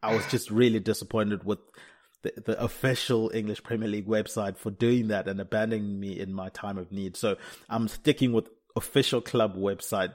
[0.00, 1.58] I was just really disappointed with
[2.22, 6.50] the, the official English Premier League website for doing that and abandoning me in my
[6.50, 7.16] time of need.
[7.16, 7.36] So
[7.68, 10.14] I'm sticking with official club website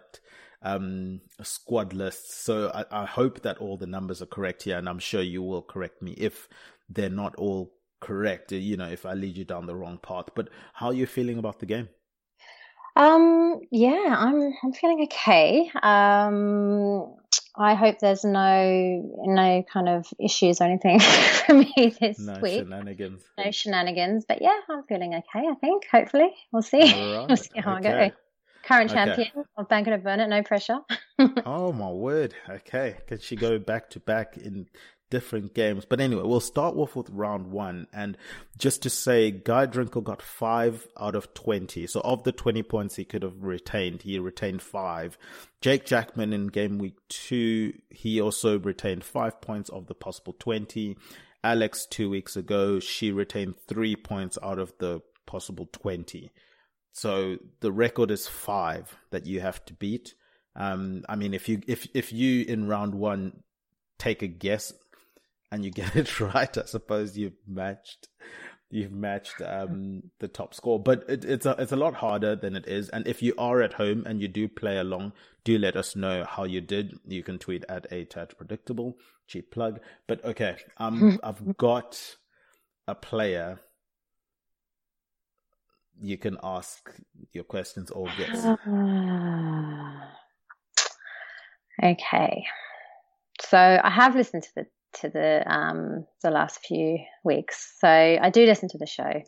[0.62, 2.38] um, squad lists.
[2.44, 5.44] So I, I, hope that all the numbers are correct here, and I'm sure you
[5.44, 6.50] will correct me if
[6.90, 8.52] they're not all correct.
[8.52, 10.30] You know, if I lead you down the wrong path.
[10.36, 11.90] But how are you feeling about the game?
[12.96, 15.70] Um, yeah, I'm I'm feeling okay.
[15.84, 17.16] Um,
[17.58, 21.00] I hope there's no no kind of issues or anything
[21.46, 22.62] for me this no week.
[22.62, 23.24] Shenanigans.
[23.38, 24.26] No shenanigans.
[24.28, 25.46] But yeah, I'm feeling okay.
[25.48, 25.84] I think.
[25.92, 26.80] Hopefully, we'll see.
[27.16, 27.28] Right.
[27.28, 27.90] we'll see how okay.
[27.90, 28.16] I go.
[28.66, 29.06] Current okay.
[29.06, 30.80] champion of Bank It or Burn It, no pressure.
[31.46, 32.34] oh my word!
[32.50, 34.68] Okay, can she go back to back in
[35.10, 35.86] different games.
[35.86, 37.88] But anyway, we'll start off with round one.
[37.94, 38.18] And
[38.58, 41.88] just to say, Guy Drinkle got five out of 20.
[41.88, 45.18] So of the 20 points he could have retained, he retained five.
[45.62, 50.98] Jake Jackman in game week two, he also retained five points of the possible 20.
[51.44, 56.32] Alex two weeks ago, she retained three points out of the possible 20.
[56.92, 60.16] So the record is five that you have to beat.
[60.56, 63.44] Um, I mean, if you, if, if you in round one
[63.98, 64.74] take a guess
[65.52, 68.10] and you get it right, I suppose you've matched
[68.70, 70.82] you've matched um, the top score.
[70.82, 72.90] But it, it's a it's a lot harder than it is.
[72.90, 76.26] And if you are at home and you do play along, do let us know
[76.26, 77.00] how you did.
[77.06, 78.98] You can tweet at a Tad Predictable.
[79.28, 79.80] Cheap plug.
[80.08, 82.16] But okay, um, I've got
[82.88, 83.60] a player.
[86.02, 86.92] You can ask
[87.32, 88.46] your questions or guess.
[91.84, 92.46] okay.
[93.42, 94.66] So I have listened to the
[95.02, 97.74] to the um, the last few weeks.
[97.80, 99.22] So I do listen to the show.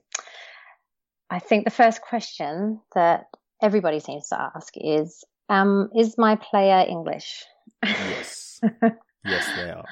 [1.30, 3.25] I think the first question that
[3.62, 7.43] everybody seems to ask is, um, "Is my player English?"
[7.84, 8.62] Yes,
[9.25, 9.86] yes, they are.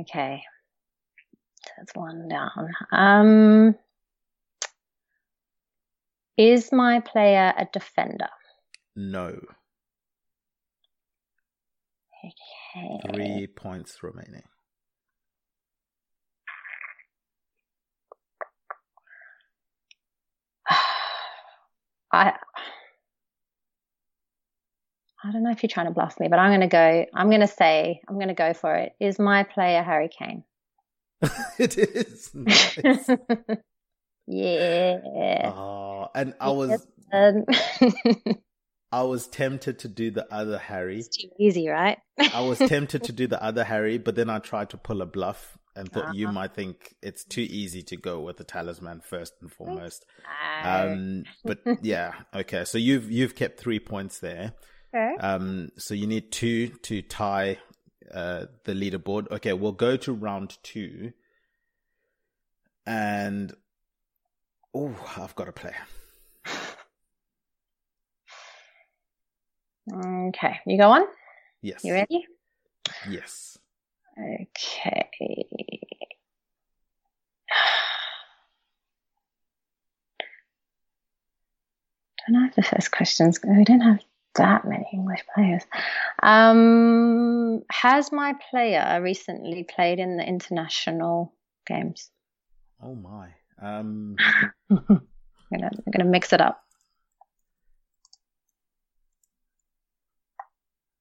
[0.00, 0.42] Okay,
[1.76, 2.68] that's one down.
[2.92, 3.74] Um,
[6.36, 8.30] is my player a defender?
[8.96, 9.38] No.
[12.24, 13.00] Okay.
[13.14, 14.44] Three points remaining.
[22.12, 22.34] I
[25.22, 27.06] I don't know if you're trying to bluff me, but I'm going to go.
[27.14, 28.92] I'm going to say I'm going to go for it.
[28.98, 30.44] Is my player Harry Kane?
[31.58, 32.30] it is.
[34.26, 35.52] yeah.
[35.54, 36.86] Oh, and I was.
[37.12, 37.44] Um,
[38.92, 40.98] I was tempted to do the other Harry.
[40.98, 41.98] It's too easy, right?
[42.34, 45.06] I was tempted to do the other Harry, but then I tried to pull a
[45.06, 46.12] bluff and thought uh-huh.
[46.14, 50.04] you might think it's too easy to go with the talisman first and foremost.
[50.62, 52.64] Um, but yeah, okay.
[52.64, 54.52] So you've you've kept three points there.
[54.94, 55.16] Okay.
[55.20, 57.58] Um, so you need two to tie
[58.12, 59.30] uh, the leaderboard.
[59.30, 61.12] Okay, we'll go to round two.
[62.86, 63.54] And
[64.74, 65.82] oh, I've got a player.
[69.92, 71.02] Okay, you go on.
[71.62, 71.82] Yes.
[71.82, 72.24] You ready?
[73.08, 73.58] Yes.
[74.20, 75.48] Okay.
[82.30, 84.00] don't know if the first question's we don't have
[84.36, 85.62] that many English players.
[86.22, 91.34] Um, has my player recently played in the international
[91.66, 92.10] games?
[92.82, 93.30] Oh my.
[93.60, 94.16] Um,
[94.70, 94.78] I'm
[95.52, 96.62] gonna I'm gonna mix it up.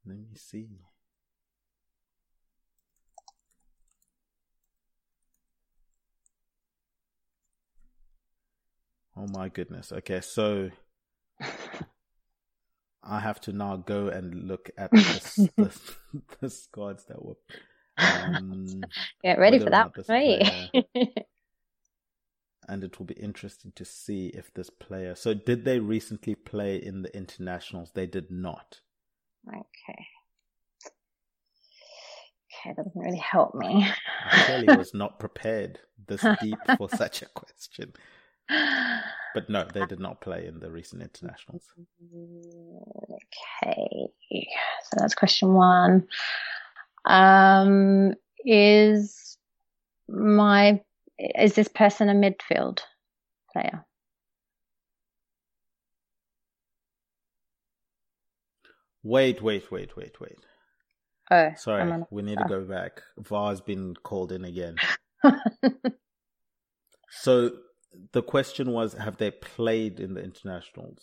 [0.05, 0.67] let me see.
[9.19, 9.91] Oh my goodness.
[9.91, 10.69] Okay, so
[13.03, 17.35] I have to now go and look at the, the, the squads that were.
[17.97, 18.81] Um,
[19.21, 20.71] Get ready for that, right?
[22.69, 25.15] and it will be interesting to see if this player.
[25.15, 27.91] So, did they recently play in the internationals?
[27.93, 28.79] They did not.
[29.49, 30.05] okay.
[32.51, 33.85] Okay, that doesn't really help me.
[34.25, 37.93] I clearly was not prepared this deep for such a question.
[38.49, 41.63] But no, they did not play in the recent internationals.
[43.11, 44.09] Okay,
[44.83, 46.07] so that's question one.
[47.05, 48.13] Um,
[48.45, 49.37] is
[50.07, 50.81] my
[51.19, 52.79] is this person a midfield
[53.53, 53.85] player?
[59.03, 60.45] Wait, wait, wait, wait, wait.
[61.31, 63.03] Oh, Sorry, on- we need to go back.
[63.17, 64.75] VAR's been called in again.
[67.11, 67.51] So
[68.11, 70.99] the question was have they played in the internationals?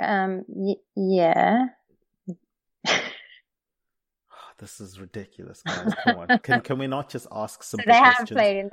[0.00, 1.66] um, y- yeah.
[4.58, 5.94] This is ridiculous, guys.
[6.02, 6.38] Come on.
[6.42, 8.30] Can can we not just ask So simple they have questions?
[8.30, 8.70] played in.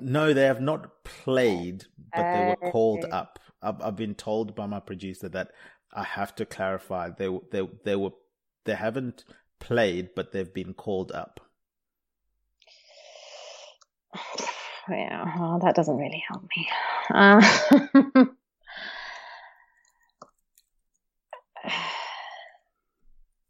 [0.00, 3.38] No, they have not played, but they were called up.
[3.62, 5.52] I've, I've been told by my producer that
[5.92, 7.10] I have to clarify.
[7.10, 8.10] They they they were
[8.64, 9.24] they haven't
[9.58, 11.40] played, but they've been called up.
[14.90, 16.68] yeah, well, that doesn't really help me.
[17.12, 18.24] Uh,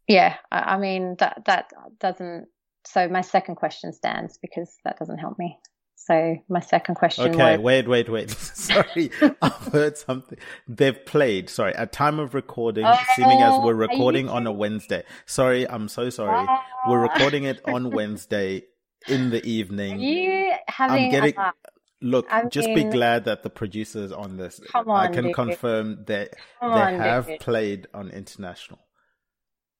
[0.07, 2.47] yeah, I, I mean that that doesn't.
[2.85, 5.57] So my second question stands because that doesn't help me.
[5.95, 8.29] So my second question Okay, was wait, wait, wait.
[8.55, 9.11] Sorry,
[9.41, 10.37] I've heard something.
[10.67, 11.49] They've played.
[11.49, 15.03] Sorry, at time of recording, Oh, seeming as we're you recording on a Wednesday.
[15.25, 16.47] Sorry, I'm so sorry.
[16.87, 17.13] We're Ah.
[17.13, 18.63] recording it on Wednesday
[19.07, 19.99] in the evening.
[19.99, 20.38] you
[20.69, 21.37] having I'm getting.
[21.37, 21.53] a,
[22.01, 24.61] Look, I just be glad that the producers on this.
[24.71, 25.35] Come I can dude.
[25.35, 27.39] confirm that Come they on, have dude.
[27.41, 28.79] played on international.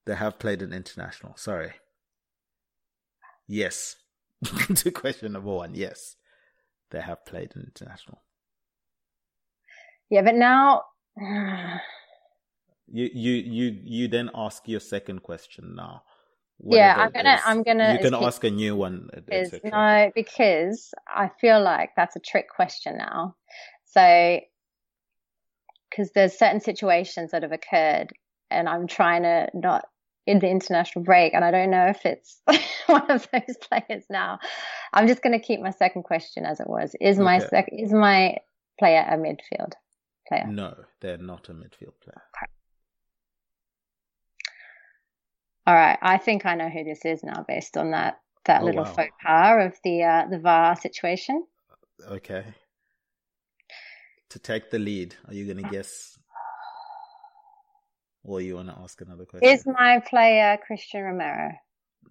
[0.06, 1.34] They have played an international.
[1.38, 1.72] Sorry.
[3.48, 3.96] Yes.
[4.76, 6.16] to question number one, yes,
[6.92, 8.22] they have played an international.
[10.10, 10.84] yeah, but now
[12.92, 16.04] You you you you then ask your second question now.
[16.66, 17.40] Yeah, I'm gonna-.
[17.46, 19.10] I'm gonna- You can ask a new one.
[19.32, 23.36] is no because I feel like that's a trick question now.
[23.86, 24.40] So
[25.90, 28.12] because there's certain situations that have occurred
[28.52, 29.86] and I'm trying to not
[30.28, 32.42] in the international break and I don't know if it's
[32.86, 34.40] one of those players now.
[34.94, 36.96] I'm just going to keep my second question as it was.
[37.02, 37.48] Is my Okay.
[37.50, 38.38] sec- is my
[38.78, 39.74] player a midfield
[40.28, 40.46] player?
[40.48, 42.22] No, they're not a midfield player.
[45.70, 48.66] All right, I think I know who this is now based on that that Oh,
[48.66, 48.92] little wow.
[48.96, 51.46] faux pas of the uh, the VAR situation.
[52.08, 52.44] Okay.
[54.30, 56.18] To take the lead, are you going to guess?
[58.24, 59.48] Or you want to ask another question?
[59.48, 61.52] Is my player Cristian Romero?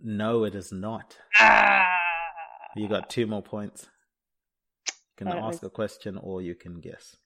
[0.05, 1.19] No, it is not.
[1.41, 1.85] Ah.
[2.77, 3.89] You got two more points.
[4.87, 7.17] You can Thought ask was- a question or you can guess.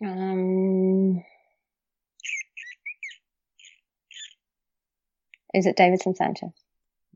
[0.00, 0.10] Okay.
[0.10, 1.22] Um,
[5.54, 6.50] is it Davinson Sanchez?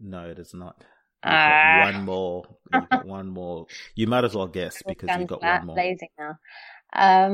[0.01, 0.85] No, it is not.
[1.24, 2.45] You've got one more.
[2.72, 3.66] You've one more.
[3.95, 5.76] You might as well guess because you Guns got one more.
[5.76, 6.39] blazing now.
[6.95, 7.30] Um,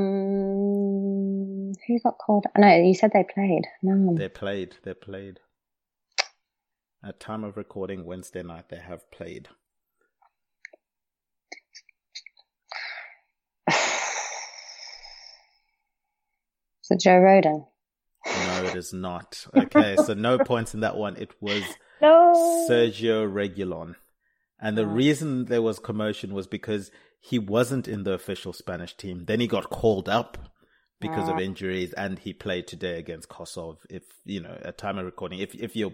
[1.87, 2.45] who got called?
[2.57, 3.63] No, you said they played.
[3.81, 4.77] No, They played.
[4.83, 5.39] They played.
[7.03, 9.49] At time of recording Wednesday night, they have played.
[13.69, 13.75] is
[16.91, 17.65] it Joe Rodon?
[18.25, 19.45] No, it is not.
[19.55, 21.15] Okay, so no points in that one.
[21.17, 21.63] It was
[22.01, 22.65] No.
[22.69, 23.95] Sergio Reguilón.
[24.61, 26.91] And the reason there was commotion was because
[27.21, 29.25] he wasn't in the official Spanish team.
[29.25, 30.37] Then he got called up
[30.99, 33.77] because of injuries and he played today against Kosov.
[33.89, 35.93] If, you know, at time of recording, if, if you're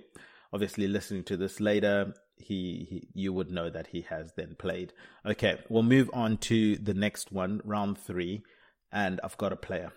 [0.52, 4.94] obviously listening to this later, he, he you would know that he has then played.
[5.26, 8.44] Okay, we'll move on to the next one, round three,
[8.92, 9.94] and I've got a player.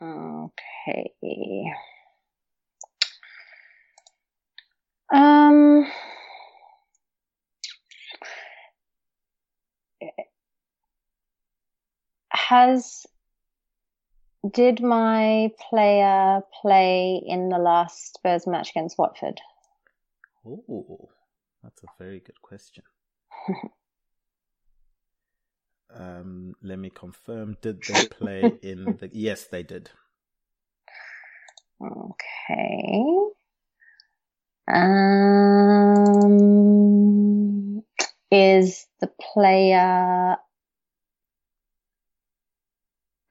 [0.00, 1.72] Okay.
[5.12, 5.90] Um.
[12.30, 13.06] Has
[14.48, 19.40] did my player play in the last Spurs match against Watford?
[20.46, 21.08] Oh,
[21.62, 22.84] that's a very good question.
[25.94, 27.56] um, let me confirm.
[27.60, 29.10] Did they play in the?
[29.12, 29.90] Yes, they did.
[31.80, 33.04] Okay.
[34.70, 34.84] Um,
[38.30, 40.36] is the player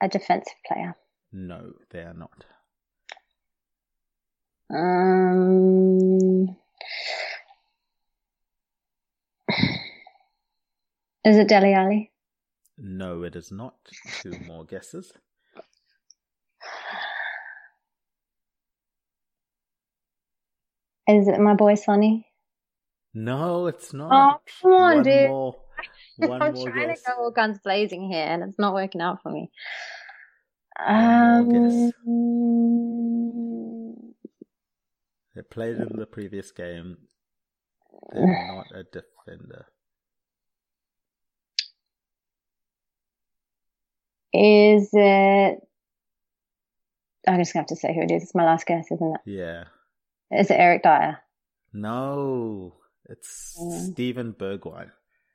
[0.00, 0.96] a defensive player?
[1.32, 2.44] No, they are not.
[4.70, 6.56] Um,
[11.24, 12.10] is it Dele Alli?
[12.78, 13.74] No, it is not.
[14.22, 15.12] Two more guesses.
[21.08, 22.26] Is it my boy Sonny?
[23.14, 24.12] No, it's not.
[24.12, 25.28] Oh, come on, One dude.
[25.30, 25.56] More.
[26.18, 27.02] One I'm more trying guess.
[27.02, 29.50] to go all guns blazing here, and it's not working out for me.
[30.86, 31.92] One.
[32.06, 34.02] Um,
[35.34, 36.96] They played in the previous game.
[38.12, 39.66] They're not a defender.
[44.38, 45.58] Is it?
[47.26, 48.22] I'm just gonna have to say who it is.
[48.22, 49.20] It's my last guess, isn't it?
[49.24, 49.64] Yeah.
[50.30, 51.18] Is it Eric Dier?
[51.72, 52.74] No,
[53.06, 53.92] it's Mm.
[53.92, 54.90] Steven Bergwijn.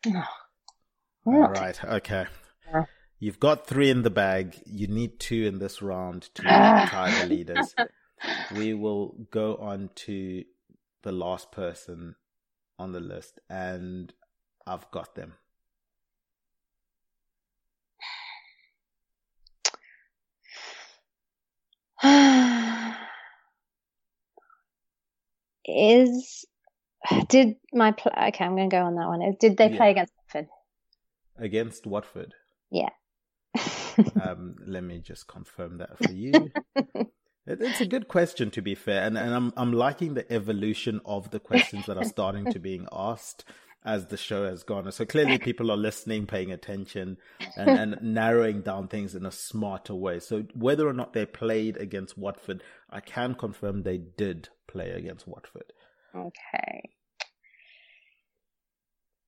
[0.08, 0.24] Oh,
[1.26, 1.84] All right.
[1.84, 2.26] Okay.
[2.68, 2.86] Yeah.
[3.20, 4.56] You've got three in the bag.
[4.66, 6.44] You need two in this round to
[6.90, 7.76] tie the leaders.
[8.56, 10.44] We will go on to
[11.04, 12.16] the last person
[12.80, 14.14] on the list, and
[14.66, 15.34] I've got them.
[25.66, 26.46] is
[27.30, 28.46] did my pl- okay?
[28.46, 29.36] I'm going to go on that one.
[29.40, 29.78] Did they Yeah.
[29.78, 30.48] play against Watford?
[31.38, 32.34] Against Watford.
[32.72, 32.90] Yeah.
[34.20, 36.52] Um, let me just confirm that for you.
[37.46, 41.00] It- It's a good question, to be fair, and, and I'm I'm liking the evolution
[41.06, 43.44] of the questions that are starting to being asked
[43.86, 44.92] as the show has gone.
[44.92, 47.18] So clearly, people are listening, paying attention,
[47.58, 50.20] and, and narrowing down things in a smarter way.
[50.20, 55.28] So whether or not they played against Watford, I can confirm they did play against
[55.28, 55.74] Watford.
[56.16, 56.90] okay.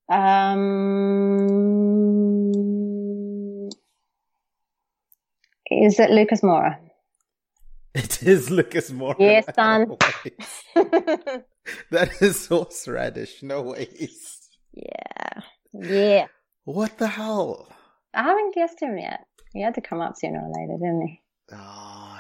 [0.08, 1.39] Um,
[5.72, 6.78] is it Lucas Moura?
[7.95, 9.16] It is Lucas Moura.
[9.20, 9.95] Yes, son.
[11.91, 13.41] That is horseradish.
[13.41, 14.35] No ways.
[14.76, 15.42] Yeah,
[15.74, 16.28] yeah.
[16.66, 17.68] What the hell?
[18.14, 19.26] I haven't guessed him yet.
[19.54, 21.22] He had to come up sooner or later, didn't he?
[21.52, 22.20] Oh,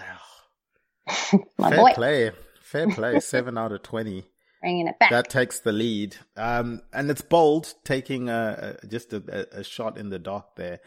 [1.57, 2.31] My fair boy, play.
[2.61, 3.19] Fair play.
[3.21, 4.23] Seven out of 20.
[4.61, 5.09] bringing it back.
[5.11, 6.15] That takes the lead.
[6.37, 10.79] Um, and it's bold, taking a, a, just a, a shot in the dark there.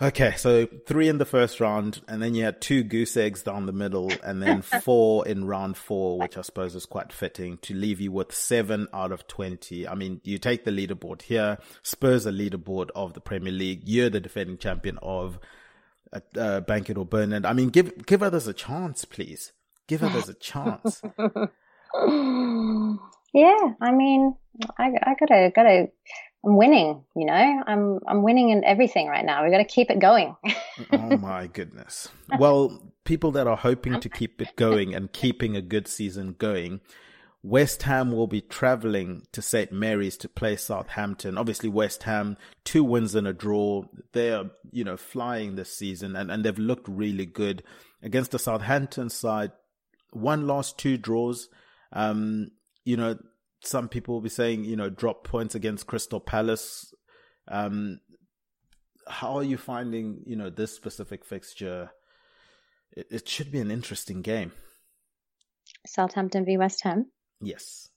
[0.00, 3.66] Okay, so three in the first round, and then you had two goose eggs down
[3.66, 7.74] the middle, and then four in round four, which I suppose is quite fitting to
[7.74, 9.88] leave you with seven out of 20.
[9.88, 11.58] I mean, you take the leaderboard here.
[11.82, 13.82] Spurs are leaderboard of the Premier League.
[13.86, 15.40] You're the defending champion of
[16.12, 17.44] uh, uh, Bank It or Burn It.
[17.44, 19.52] I mean, give, give others a chance, please.
[19.88, 21.02] Give others a chance.
[23.34, 24.36] yeah, I mean,
[24.78, 25.88] I, I gotta, gotta,
[26.44, 29.42] I'm winning, you know, I'm, I'm winning in everything right now.
[29.42, 30.36] We've gotta keep it going.
[30.92, 32.08] oh my goodness.
[32.38, 36.80] Well, people that are hoping to keep it going and keeping a good season going,
[37.42, 39.72] West Ham will be traveling to St.
[39.72, 41.38] Mary's to play Southampton.
[41.38, 43.84] Obviously, West Ham, two wins and a draw.
[44.12, 47.62] They're, you know, flying this season and, and they've looked really good
[48.02, 49.52] against the Southampton side.
[50.12, 51.48] One loss, two draws.
[51.92, 52.50] Um,
[52.84, 53.18] you know,
[53.62, 56.92] some people will be saying, you know, drop points against Crystal Palace.
[57.48, 58.00] Um,
[59.06, 61.90] how are you finding, you know, this specific fixture?
[62.92, 64.52] It, it should be an interesting game.
[65.86, 67.10] Southampton v West Ham.
[67.40, 67.88] Yes.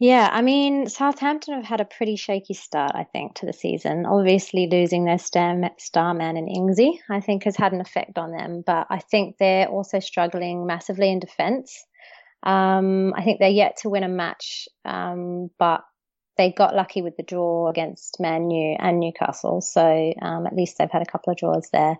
[0.00, 4.06] Yeah, I mean, Southampton have had a pretty shaky start, I think, to the season.
[4.06, 8.32] Obviously, losing their star, star man in Ingsy, I think, has had an effect on
[8.32, 8.64] them.
[8.66, 11.84] But I think they're also struggling massively in defence.
[12.44, 15.82] Um, I think they're yet to win a match, um, but
[16.36, 19.60] they got lucky with the draw against Man U and Newcastle.
[19.60, 21.96] So um, at least they've had a couple of draws there.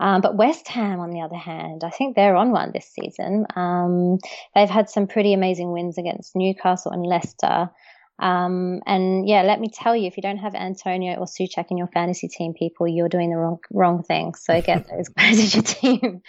[0.00, 3.46] Um, but West Ham, on the other hand, I think they're on one this season.
[3.56, 4.18] Um,
[4.54, 7.70] they've had some pretty amazing wins against Newcastle and Leicester.
[8.20, 11.78] Um, and yeah, let me tell you, if you don't have Antonio or Souček in
[11.78, 14.34] your fantasy team, people, you're doing the wrong wrong thing.
[14.34, 16.22] So get those guys in your team.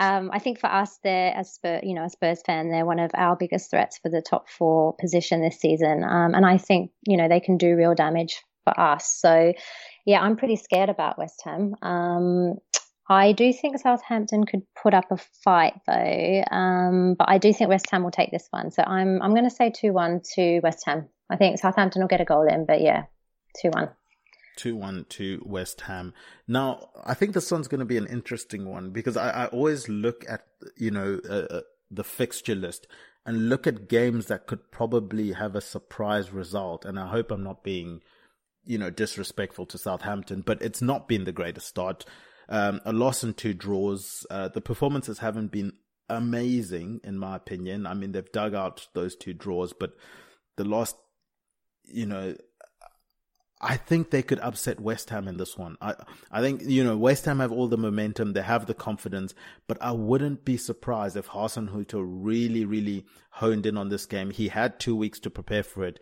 [0.00, 2.98] Um, I think for us, they're as Spurs, you know, a Spurs fan, they're one
[2.98, 6.02] of our biggest threats for the top four position this season.
[6.02, 9.14] Um, and I think you know they can do real damage for us.
[9.20, 9.52] So
[10.06, 11.74] yeah, I'm pretty scared about West Ham.
[11.82, 12.54] Um,
[13.10, 17.68] I do think Southampton could put up a fight though, um, but I do think
[17.68, 18.70] West Ham will take this one.
[18.70, 21.08] So I'm I'm going to say two one to West Ham.
[21.28, 23.04] I think Southampton will get a goal in, but yeah,
[23.60, 23.90] two one.
[24.60, 26.12] 2 1 to West Ham.
[26.46, 29.88] Now, I think this one's going to be an interesting one because I, I always
[29.88, 30.44] look at,
[30.76, 32.86] you know, uh, uh, the fixture list
[33.24, 36.84] and look at games that could probably have a surprise result.
[36.84, 38.02] And I hope I'm not being,
[38.64, 42.04] you know, disrespectful to Southampton, but it's not been the greatest start.
[42.50, 44.26] Um, a loss and two draws.
[44.28, 45.72] Uh, the performances haven't been
[46.10, 47.86] amazing, in my opinion.
[47.86, 49.94] I mean, they've dug out those two draws, but
[50.56, 50.94] the loss,
[51.84, 52.34] you know,
[53.60, 55.76] I think they could upset West Ham in this one.
[55.80, 55.94] I
[56.30, 59.34] I think you know West Ham have all the momentum, they have the confidence,
[59.66, 64.30] but I wouldn't be surprised if Hasenhüttl really really honed in on this game.
[64.30, 66.00] He had 2 weeks to prepare for it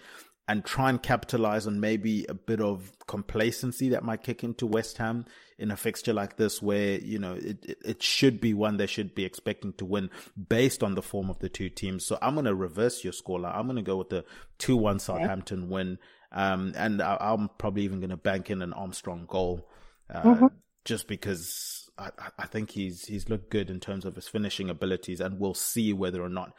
[0.48, 4.96] and try and capitalize on maybe a bit of complacency that might kick into West
[4.96, 5.26] Ham
[5.59, 8.86] in a fixture like this where, you know, it, it, it should be one they
[8.86, 10.09] should be expecting to win
[10.48, 12.06] based on the form of the two teams.
[12.06, 13.54] So I'm going to reverse your scoreline.
[13.54, 14.24] I'm going to go with the
[14.59, 15.68] 2-1 Southampton okay.
[15.70, 15.98] win.
[16.33, 19.68] Um, and I, am probably even going to bank in an Armstrong goal,
[20.12, 20.47] uh, mm-hmm.
[20.85, 25.20] just because I, I think he's, he's looked good in terms of his finishing abilities
[25.20, 26.53] and we'll see whether or not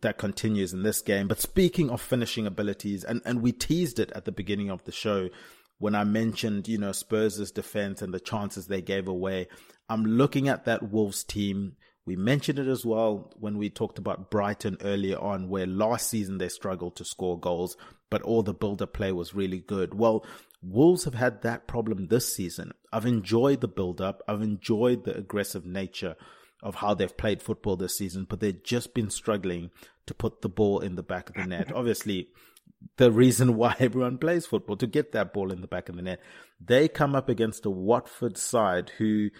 [0.00, 1.28] that continues in this game.
[1.28, 4.92] But speaking of finishing abilities, and, and we teased it at the beginning of the
[4.92, 5.28] show
[5.78, 9.48] when I mentioned, you know, Spurs' defense and the chances they gave away.
[9.88, 11.76] I'm looking at that Wolves team.
[12.04, 16.38] We mentioned it as well when we talked about Brighton earlier on, where last season
[16.38, 17.76] they struggled to score goals,
[18.10, 19.94] but all the build up play was really good.
[19.94, 20.26] Well,
[20.62, 22.72] Wolves have had that problem this season.
[22.92, 24.22] I've enjoyed the build up.
[24.28, 26.16] I've enjoyed the aggressive nature
[26.62, 29.70] of how they've played football this season, but they've just been struggling
[30.06, 31.72] to put the ball in the back of the net.
[31.74, 32.28] Obviously,
[32.96, 36.02] the reason why everyone plays football to get that ball in the back of the
[36.02, 36.20] net.
[36.60, 39.30] They come up against a Watford side who,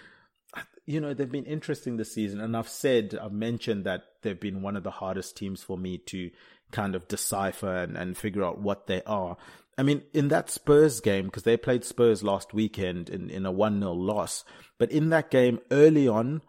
[0.87, 2.41] you know, they've been interesting this season.
[2.41, 5.99] And I've said, I've mentioned that they've been one of the hardest teams for me
[6.07, 6.31] to
[6.71, 9.37] kind of decipher and, and figure out what they are.
[9.77, 13.51] I mean, in that Spurs game, because they played Spurs last weekend in, in a
[13.51, 14.43] 1 0 loss,
[14.77, 16.41] but in that game early on,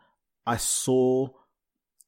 [0.46, 1.28] I saw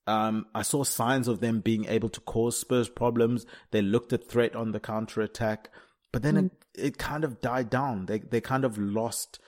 [0.06, 3.46] um, I saw signs of them being able to cause Spurs problems.
[3.70, 5.70] They looked at threat on the counter attack,
[6.12, 6.46] but then mm.
[6.46, 8.06] it, it kind of died down.
[8.06, 9.38] They they kind of lost.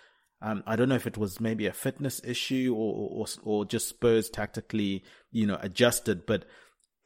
[0.40, 3.88] Um, I don't know if it was maybe a fitness issue or, or or just
[3.88, 6.44] Spurs tactically, you know, adjusted, but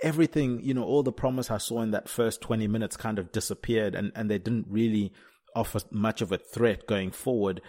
[0.03, 3.33] everything, you know, all the promise I saw in that first 20 minutes kind of
[3.33, 5.13] disappeared and, and they didn't really
[5.55, 7.61] offer much of a threat going forward.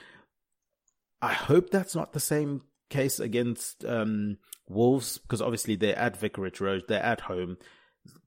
[1.21, 6.59] I hope that's not the same case against um, Wolves because obviously they're at Vicarage
[6.59, 7.57] Road, they're at home.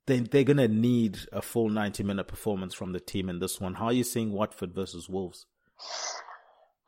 [0.06, 3.74] They they're gonna need a full ninety minute performance from the team in this one.
[3.74, 5.46] How are you seeing Watford versus Wolves?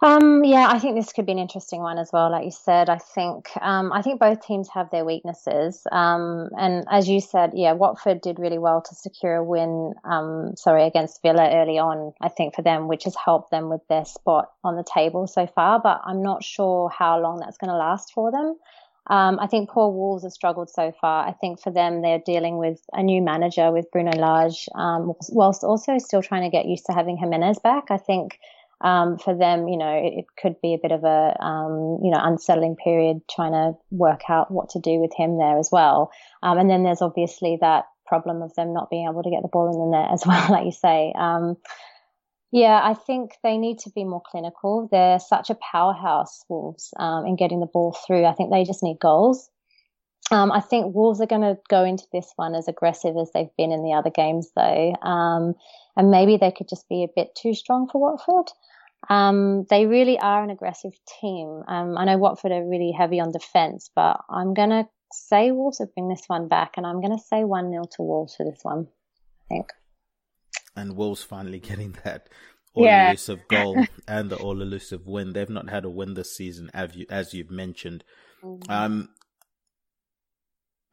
[0.03, 2.31] Um, yeah, I think this could be an interesting one as well.
[2.31, 5.87] Like you said, I think um, I think both teams have their weaknesses.
[5.91, 9.95] Um, and as you said, yeah, Watford did really well to secure a win.
[10.05, 12.13] Um, sorry, against Villa early on.
[12.21, 15.47] I think for them, which has helped them with their spot on the table so
[15.47, 15.81] far.
[15.81, 18.57] But I'm not sure how long that's going to last for them.
[19.09, 21.27] Um, I think poor Wolves have struggled so far.
[21.27, 25.65] I think for them, they're dealing with a new manager with Bruno Lage, um, whilst
[25.65, 27.85] also still trying to get used to having Jimenez back.
[27.91, 28.39] I think
[28.81, 32.11] um, for them, you know, it, it, could be a bit of a, um, you
[32.11, 36.11] know, unsettling period trying to work out what to do with him there as well.
[36.43, 39.49] Um, and then there's obviously that problem of them not being able to get the
[39.49, 41.13] ball in the net as well, like you say.
[41.19, 41.57] Um,
[42.53, 44.89] yeah, I think they need to be more clinical.
[44.91, 48.25] They're such a powerhouse, Wolves, um, in getting the ball through.
[48.25, 49.51] I think they just need goals.
[50.31, 53.55] Um, I think Wolves are going to go into this one as aggressive as they've
[53.57, 54.95] been in the other games, though.
[55.03, 55.55] Um,
[55.97, 58.53] and maybe they could just be a bit too strong for Watford.
[59.09, 61.63] Um, they really are an aggressive team.
[61.69, 65.79] Um, I know Watford are really heavy on defence, but I'm going to say Wolves
[65.79, 68.45] will bring this one back, and I'm going to say 1 0 to Wolves for
[68.45, 69.73] this one, I think.
[70.75, 72.29] And Wolves finally getting that
[72.75, 73.09] all yeah.
[73.09, 75.33] elusive goal and the all elusive win.
[75.33, 78.03] They've not had a win this season, as, you, as you've mentioned.
[78.43, 78.71] Mm-hmm.
[78.71, 79.09] Um,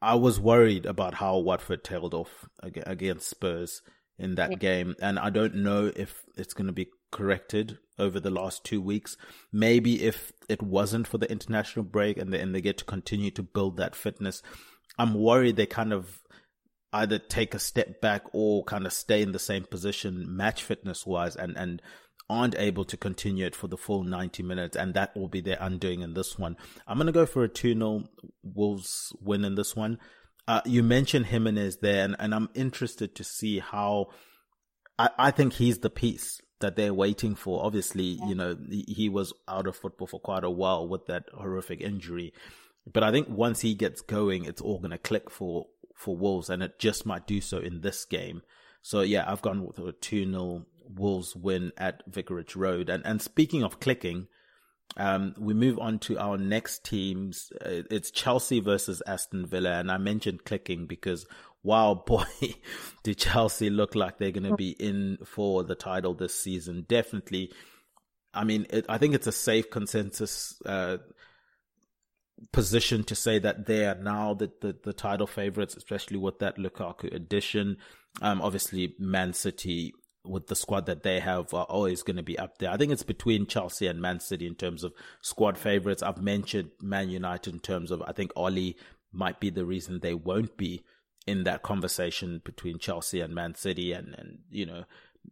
[0.02, 3.82] I was worried about how Watford tailed off against Spurs
[4.18, 4.56] in that yeah.
[4.56, 4.94] game.
[5.00, 9.16] And I don't know if it's going to be corrected over the last two weeks.
[9.52, 13.30] Maybe if it wasn't for the international break and they, and they get to continue
[13.32, 14.42] to build that fitness,
[14.98, 16.20] I'm worried they kind of
[16.92, 21.04] either take a step back or kind of stay in the same position match fitness
[21.04, 21.82] wise and, and
[22.28, 25.58] aren't able to continue it for the full 90 minutes, and that will be their
[25.60, 26.56] undoing in this one.
[26.86, 28.04] I'm going to go for a 2 0
[28.42, 29.98] Wolves win in this one.
[30.46, 34.08] Uh, you mentioned Jimenez there, and, and I'm interested to see how.
[34.98, 37.64] I, I think he's the piece that they're waiting for.
[37.64, 38.28] Obviously, yeah.
[38.28, 41.80] you know, he, he was out of football for quite a while with that horrific
[41.80, 42.32] injury.
[42.90, 45.66] But I think once he gets going, it's all going to click for,
[45.96, 48.42] for Wolves, and it just might do so in this game.
[48.82, 52.88] So yeah, I've gone with a 2 0 Wolves win at Vicarage Road.
[52.88, 54.28] And and speaking of clicking,
[54.96, 57.52] um, we move on to our next teams.
[57.60, 61.26] Uh, it's Chelsea versus Aston Villa, and I mentioned clicking because
[61.62, 62.24] wow, boy,
[63.02, 66.84] do Chelsea look like they're going to be in for the title this season?
[66.88, 67.50] Definitely.
[68.32, 70.98] I mean, it, I think it's a safe consensus uh,
[72.52, 76.58] position to say that they are now the, the, the title favorites, especially with that
[76.58, 77.78] Lukaku addition.
[78.22, 79.92] Um, obviously, Man City
[80.24, 82.70] with the squad that they have are always going to be up there.
[82.70, 86.02] I think it's between Chelsea and Man City in terms of squad favorites.
[86.02, 88.74] I've mentioned Man United in terms of I think Ole
[89.12, 90.84] might be the reason they won't be
[91.26, 94.84] in that conversation between Chelsea and Man City and and you know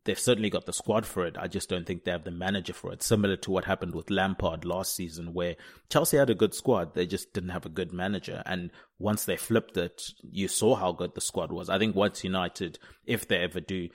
[0.05, 1.37] they've certainly got the squad for it.
[1.39, 3.03] I just don't think they have the manager for it.
[3.03, 5.57] Similar to what happened with Lampard last season, where
[5.91, 8.43] Chelsea had a good squad, they just didn't have a good manager.
[8.47, 11.69] And once they flipped it, you saw how good the squad was.
[11.69, 13.89] I think once United, if they ever do,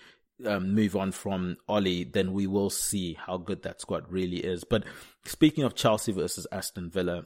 [0.46, 4.64] um, move on from Ole, then we will see how good that squad really is.
[4.64, 4.84] But
[5.26, 7.26] speaking of Chelsea versus Aston Villa,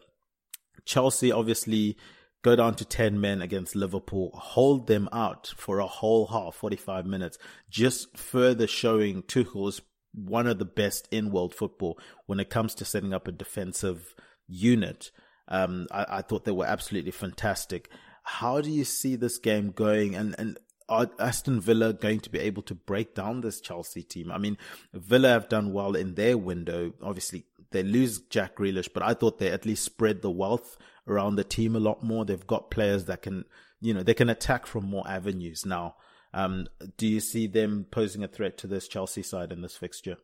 [0.86, 1.98] Chelsea obviously
[2.44, 7.06] go down to 10 men against Liverpool, hold them out for a whole half, 45
[7.06, 7.38] minutes,
[7.70, 9.82] just further showing Tuchel is
[10.14, 14.16] one of the best in world football when it comes to setting up a defensive
[14.48, 15.12] unit.
[15.48, 17.90] Um, I, I thought they were absolutely fantastic.
[18.24, 20.16] How do you see this game going?
[20.16, 20.58] And, and
[20.92, 24.32] are Aston Villa going to be able to break down this Chelsea team?
[24.32, 24.58] I mean,
[24.94, 26.94] Villa have done well in their window.
[27.02, 30.78] Obviously, they lose Jack Grealish, but I thought they at least spread the wealth
[31.08, 32.26] around the team a lot more.
[32.26, 33.46] They've got players that can,
[33.80, 35.96] you know, they can attack from more avenues now.
[36.34, 36.68] Um,
[36.98, 40.18] do you see them posing a threat to this Chelsea side in this fixture?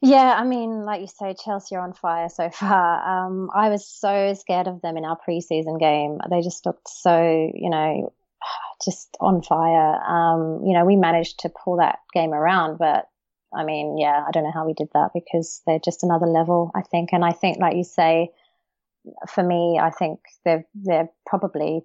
[0.00, 3.26] Yeah, I mean, like you say, Chelsea are on fire so far.
[3.26, 6.18] Um, I was so scared of them in our preseason game.
[6.28, 8.12] They just looked so, you know,
[8.84, 10.02] just on fire.
[10.02, 13.06] Um, you know, we managed to pull that game around, but
[13.54, 16.70] I mean, yeah, I don't know how we did that because they're just another level,
[16.74, 17.10] I think.
[17.12, 18.30] And I think, like you say,
[19.28, 21.82] for me, I think they're they're probably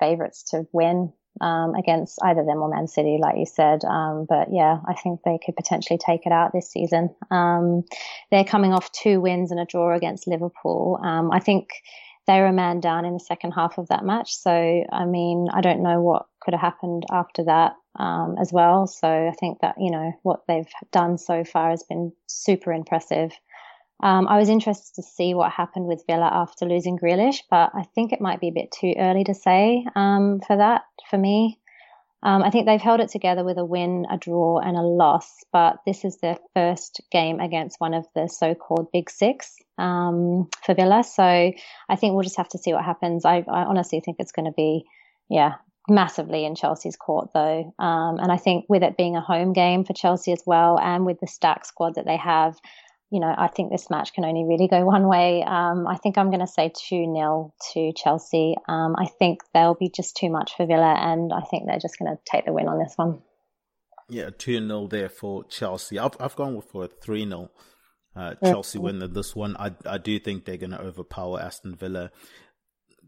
[0.00, 3.84] favourites to win um, against either them or Man City, like you said.
[3.84, 7.14] Um, but yeah, I think they could potentially take it out this season.
[7.30, 7.84] Um,
[8.30, 10.98] they're coming off two wins and a draw against Liverpool.
[11.02, 11.68] Um, I think
[12.26, 14.34] they were a man down in the second half of that match.
[14.34, 14.50] So,
[14.92, 18.86] I mean, I don't know what could have happened after that um, as well.
[18.86, 23.32] So, I think that, you know, what they've done so far has been super impressive.
[24.02, 27.84] Um, I was interested to see what happened with Villa after losing Grealish, but I
[27.94, 31.60] think it might be a bit too early to say um, for that for me.
[32.22, 35.42] Um, I think they've held it together with a win, a draw, and a loss,
[35.52, 40.74] but this is their first game against one of the so-called Big Six um, for
[40.74, 41.02] Villa.
[41.02, 43.24] So I think we'll just have to see what happens.
[43.24, 44.84] I, I honestly think it's going to be,
[45.28, 45.54] yeah,
[45.88, 47.74] massively in Chelsea's court though.
[47.78, 51.04] Um, and I think with it being a home game for Chelsea as well, and
[51.04, 52.56] with the stack squad that they have,
[53.12, 55.44] you know, I think this match can only really go one way.
[55.46, 58.56] Um, I think I'm going to say 2 0 to Chelsea.
[58.68, 61.98] Um, I think they'll be just too much for Villa, and I think they're just
[61.98, 63.20] going to take the win on this one.
[64.08, 65.98] Yeah, 2 0 there for Chelsea.
[65.98, 67.50] I've, I've gone for a 3 0
[68.16, 68.84] uh, Chelsea yeah.
[68.84, 69.56] win in this one.
[69.58, 72.10] I, I do think they're going to overpower Aston Villa.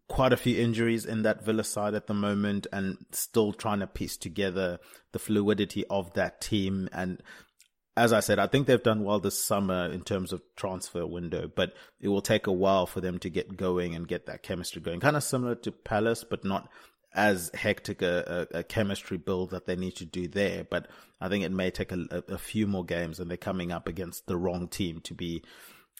[0.06, 3.86] Quite a few injuries in that Villa side at the moment, and still trying to
[3.86, 4.78] piece together
[5.12, 6.90] the fluidity of that team.
[6.92, 7.22] And
[7.96, 11.50] as I said, I think they've done well this summer in terms of transfer window,
[11.54, 14.82] but it will take a while for them to get going and get that chemistry
[14.82, 15.00] going.
[15.00, 16.68] Kind of similar to Palace, but not
[17.14, 20.64] as hectic a, a, a chemistry build that they need to do there.
[20.64, 20.88] But
[21.20, 24.26] I think it may take a, a few more games, and they're coming up against
[24.26, 25.42] the wrong team to be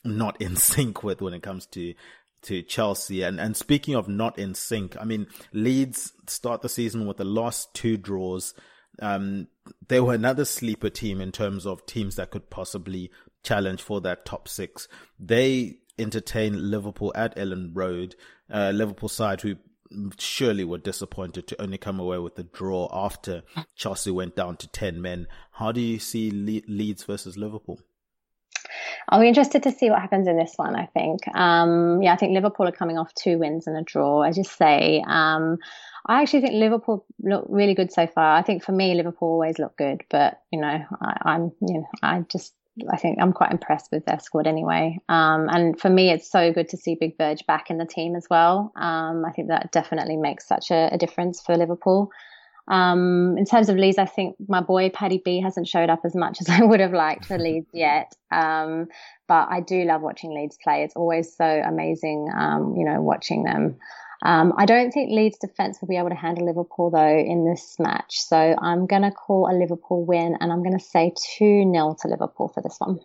[0.04, 1.94] not in sync with when it comes to
[2.42, 3.22] to Chelsea.
[3.22, 7.24] And and speaking of not in sync, I mean Leeds start the season with the
[7.24, 8.52] last two draws
[9.00, 9.48] um,
[9.88, 13.10] they were another sleeper team in terms of teams that could possibly
[13.42, 14.88] challenge for that top six.
[15.18, 18.16] They entertained Liverpool at Elland Road,
[18.52, 19.56] uh, Liverpool side who
[20.18, 23.42] surely were disappointed to only come away with a draw after
[23.76, 25.26] Chelsea went down to 10 men.
[25.52, 27.80] How do you see Le- Leeds versus Liverpool?
[29.08, 30.74] I'll be interested to see what happens in this one.
[30.74, 34.22] I think, um, yeah, I think Liverpool are coming off two wins and a draw.
[34.22, 35.58] As you say, um,
[36.06, 38.36] I actually think Liverpool look really good so far.
[38.36, 41.86] I think for me, Liverpool always look good, but you know, I, am you know,
[42.02, 42.54] I just
[42.92, 44.98] I think I'm quite impressed with their squad anyway.
[45.08, 48.16] Um, and for me, it's so good to see Big Verge back in the team
[48.16, 48.72] as well.
[48.76, 52.10] Um, I think that definitely makes such a, a difference for Liverpool.
[52.66, 56.14] Um, in terms of Leeds, I think my boy Paddy B hasn't showed up as
[56.14, 58.14] much as I would have liked for Leeds yet.
[58.30, 58.88] Um,
[59.28, 60.82] but I do love watching Leeds play.
[60.82, 63.76] It's always so amazing, um, you know, watching them.
[64.24, 67.76] Um, I don't think Leeds defence will be able to handle Liverpool though in this
[67.78, 68.20] match.
[68.20, 71.96] So I'm going to call a Liverpool win and I'm going to say 2 0
[72.00, 73.00] to Liverpool for this one.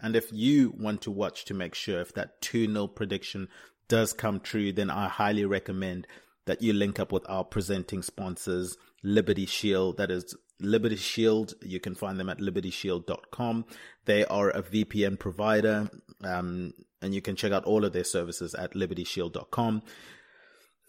[0.00, 3.48] And if you want to watch to make sure if that 2 0 prediction
[3.86, 6.08] does come true, then I highly recommend
[6.46, 9.96] that you link up with our presenting sponsors, Liberty Shield.
[9.98, 11.54] That is Liberty Shield.
[11.62, 13.64] You can find them at libertyshield.com.
[14.06, 15.88] They are a VPN provider,
[16.24, 19.82] um, and you can check out all of their services at libertyshield.com.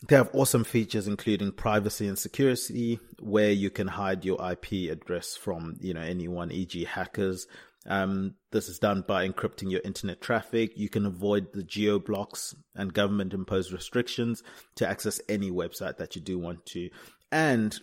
[0.06, 5.38] They have awesome features, including privacy and security, where you can hide your IP address
[5.38, 6.84] from, you know, anyone, e.g.
[6.84, 7.48] hackers.
[7.86, 10.78] Um, this is done by encrypting your internet traffic.
[10.78, 14.44] You can avoid the geo blocks and government imposed restrictions
[14.76, 16.90] to access any website that you do want to.
[17.32, 17.78] And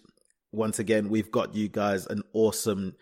[0.52, 2.96] once again, we've got you guys an awesome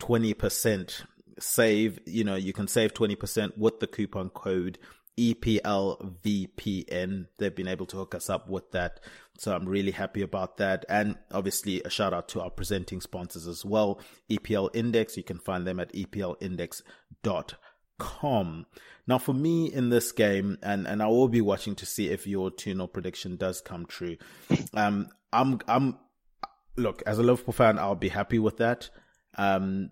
[0.00, 1.02] 20%
[1.38, 2.00] save.
[2.06, 4.78] You know, you can save 20% with the coupon code
[5.18, 7.26] EPL VPN.
[7.38, 9.00] They've been able to hook us up with that.
[9.38, 10.84] So I'm really happy about that.
[10.88, 14.00] And obviously a shout out to our presenting sponsors as well.
[14.30, 15.16] EPL Index.
[15.16, 18.66] You can find them at eplindex.com.
[19.06, 22.26] Now for me in this game, and, and I will be watching to see if
[22.26, 24.16] your 2-0 prediction does come true.
[24.72, 25.98] Um, I'm, I'm,
[26.76, 28.90] look, as a Liverpool fan, I'll be happy with that.
[29.36, 29.90] Um,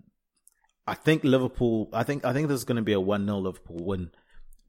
[0.85, 3.85] I think Liverpool, I think, I think this is going to be a 1-0 Liverpool
[3.85, 4.11] win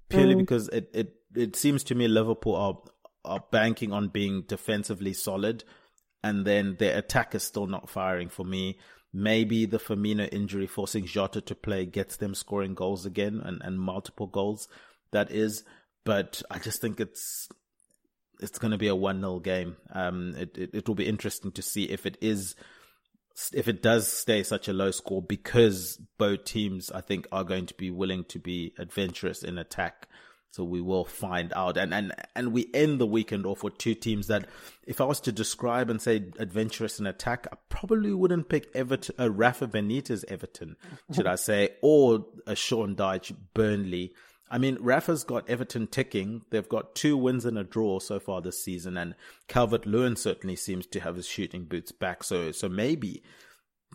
[0.09, 0.39] purely mm.
[0.39, 2.79] because it, it, it seems to me Liverpool are
[3.25, 5.65] are banking on being defensively solid,
[6.23, 8.79] and then their attack is still not firing for me.
[9.13, 13.79] Maybe the Firmino injury forcing Jota to play gets them scoring goals again and, and
[13.79, 14.69] multiple goals.
[15.13, 15.63] That is,
[16.05, 17.49] but I just think it's
[18.41, 19.77] it's going to be a one 0 game.
[19.93, 22.57] Um, it, it it will be interesting to see if it is
[23.53, 27.67] if it does stay such a low score because both teams I think are going
[27.67, 30.09] to be willing to be adventurous in attack.
[30.51, 31.77] So we will find out.
[31.77, 34.49] And and and we end the weekend off with two teams that
[34.87, 39.17] if I was to describe and say adventurous in attack, I probably wouldn't pick Everton
[39.19, 40.77] a Rafa Benitez Everton,
[41.13, 44.15] should I say, or a Sean Dyche Burnley.
[44.51, 46.43] I mean, Rafa's got Everton ticking.
[46.51, 49.15] They've got two wins and a draw so far this season, and
[49.49, 52.23] Calvert Lewin certainly seems to have his shooting boots back.
[52.23, 53.23] So, so maybe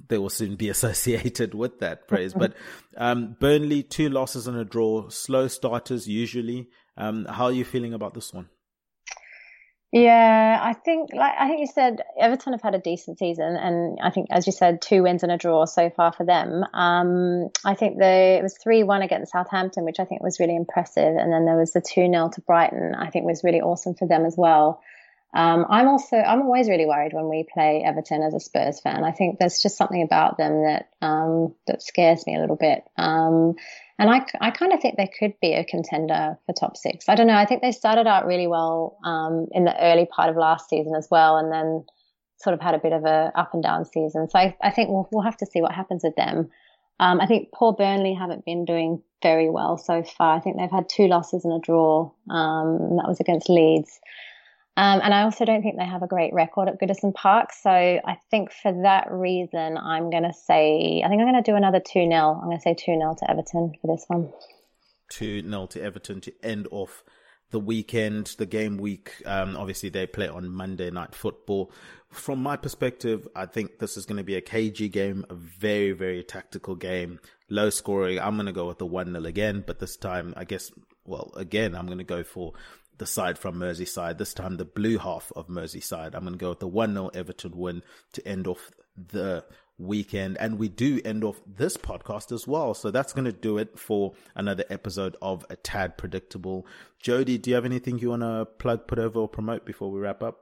[0.08, 2.34] they will soon be associated with that praise.
[2.34, 2.56] but
[2.98, 6.70] um, Burnley, two losses and a draw, slow starters usually.
[6.98, 8.50] Um, how are you feeling about this one?
[9.92, 13.98] Yeah, I think like I think you said Everton have had a decent season, and
[14.00, 16.64] I think as you said, two wins and a draw so far for them.
[16.76, 20.56] Um, I think the it was three one against Southampton, which I think was really
[20.56, 22.94] impressive, and then there was the two 0 to Brighton.
[22.94, 24.80] I think was really awesome for them as well.
[25.34, 29.04] Um, I'm also I'm always really worried when we play Everton as a Spurs fan.
[29.04, 32.84] I think there's just something about them that um, that scares me a little bit.
[34.00, 37.10] And I, I kind of think they could be a contender for top six.
[37.10, 37.36] I don't know.
[37.36, 40.96] I think they started out really well um, in the early part of last season
[40.96, 41.86] as well, and then
[42.38, 44.30] sort of had a bit of a up and down season.
[44.30, 46.50] So I, I think we'll, we'll have to see what happens with them.
[47.02, 50.38] Um, I think poor Burnley haven't been doing very well so far.
[50.38, 52.10] I think they've had two losses and a draw.
[52.30, 54.00] Um, that was against Leeds.
[54.80, 57.52] Um, and I also don't think they have a great record at Goodison Park.
[57.52, 61.52] So I think for that reason, I'm going to say, I think I'm going to
[61.52, 62.10] do another 2 0.
[62.14, 64.32] I'm going to say 2 0 to Everton for this one.
[65.10, 67.04] 2 0 to Everton to end off
[67.52, 69.22] the weekend, the game week.
[69.26, 71.74] Um, obviously, they play on Monday Night Football.
[72.10, 75.92] From my perspective, I think this is going to be a cagey game, a very,
[75.92, 77.20] very tactical game,
[77.50, 78.18] low scoring.
[78.18, 80.72] I'm going to go with the 1 0 again, but this time, I guess,
[81.04, 82.54] well, again, I'm going to go for
[83.00, 86.14] the side from Merseyside, this time the blue half of Merseyside.
[86.14, 87.84] I'm going to go with the 1 0 Everton win
[88.14, 89.44] to end off the
[89.78, 90.38] weekend.
[90.38, 92.74] And we do end off this podcast as well.
[92.74, 96.68] So that's going to do it for another episode of A Tad Predictable.
[97.02, 100.00] Jody, do you have anything you want to plug, put over, or promote before we
[100.00, 100.42] wrap up?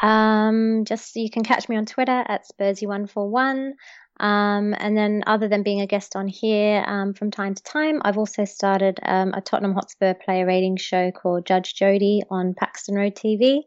[0.00, 3.72] Um, just you can catch me on Twitter at Spursy141.
[4.20, 8.00] Um, and then, other than being a guest on here um, from time to time,
[8.04, 12.96] I've also started um, a Tottenham Hotspur player rating show called Judge Jody on Paxton
[12.96, 13.60] Road TV.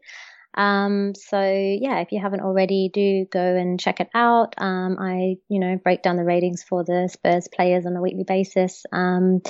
[0.54, 4.54] Um, so yeah, if you haven't already, do go and check it out.
[4.58, 8.24] Um, I, you know, break down the ratings for the Spurs players on a weekly
[8.24, 8.84] basis.
[8.92, 9.40] Um,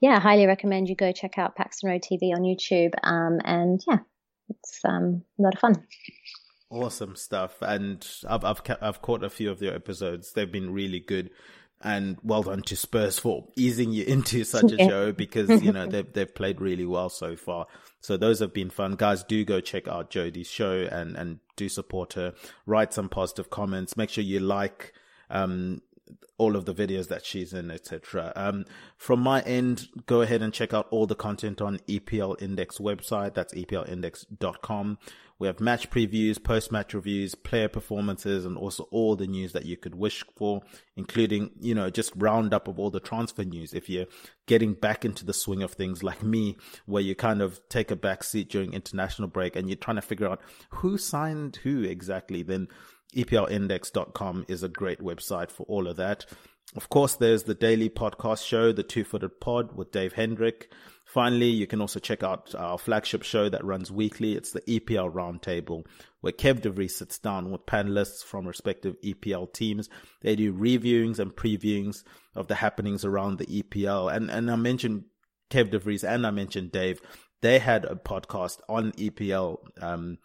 [0.00, 2.92] yeah, highly recommend you go check out Paxton Road TV on YouTube.
[3.02, 3.98] And yeah,
[4.48, 5.74] it's a lot of fun.
[6.70, 10.32] Awesome stuff, and I've I've I've caught a few of your episodes.
[10.32, 11.30] They've been really good,
[11.82, 14.88] and well done to Spurs for easing you into such a yeah.
[14.88, 17.66] show because you know they've they've played really well so far.
[18.00, 19.24] So those have been fun, guys.
[19.24, 22.34] Do go check out Jodie's show and and do support her.
[22.66, 23.96] Write some positive comments.
[23.96, 24.92] Make sure you like
[25.28, 25.82] um
[26.38, 28.32] all of the videos that she's in, etc.
[28.34, 28.64] Um,
[28.96, 33.34] from my end, go ahead and check out all the content on EPL Index website.
[33.34, 34.98] That's eplindex.com.
[35.40, 39.78] We have match previews, post-match reviews, player performances, and also all the news that you
[39.78, 40.60] could wish for,
[40.96, 43.72] including, you know, just roundup of all the transfer news.
[43.72, 44.04] If you're
[44.46, 47.96] getting back into the swing of things like me, where you kind of take a
[47.96, 52.42] back seat during international break and you're trying to figure out who signed who exactly,
[52.42, 52.68] then
[53.12, 56.26] EPLindex.com is a great website for all of that.
[56.76, 60.72] Of course, there's the daily podcast show, The Two Footed Pod with Dave Hendrick.
[61.04, 64.36] Finally, you can also check out our flagship show that runs weekly.
[64.36, 65.84] It's the EPL Roundtable,
[66.20, 69.88] where Kev DeVries sits down with panelists from respective EPL teams.
[70.22, 72.04] They do reviewings and previewings
[72.36, 74.14] of the happenings around the EPL.
[74.14, 75.06] And, and I mentioned
[75.50, 77.00] Kev DeVries and I mentioned Dave.
[77.42, 80.18] They had a podcast on EPL, um,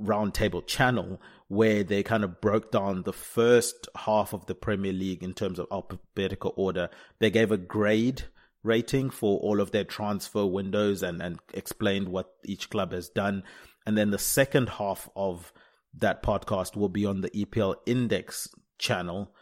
[0.00, 5.22] roundtable channel where they kind of broke down the first half of the Premier League
[5.22, 6.90] in terms of alphabetical order.
[7.18, 8.24] They gave a grade
[8.62, 13.44] rating for all of their transfer windows and, and explained what each club has done.
[13.86, 15.52] And then the second half of
[15.98, 19.32] that podcast will be on the EPL Index channel.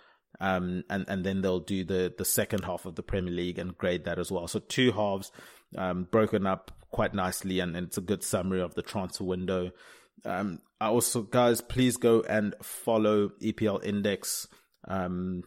[0.40, 3.78] Um, and, and then they'll do the, the second half of the Premier League and
[3.78, 4.46] grade that as well.
[4.46, 5.32] So two halves,
[5.78, 7.60] um, broken up quite nicely.
[7.60, 9.70] And, and it's a good summary of the transfer window.
[10.24, 14.48] Um, I also, guys, please go and follow EPL Index
[14.86, 15.42] um,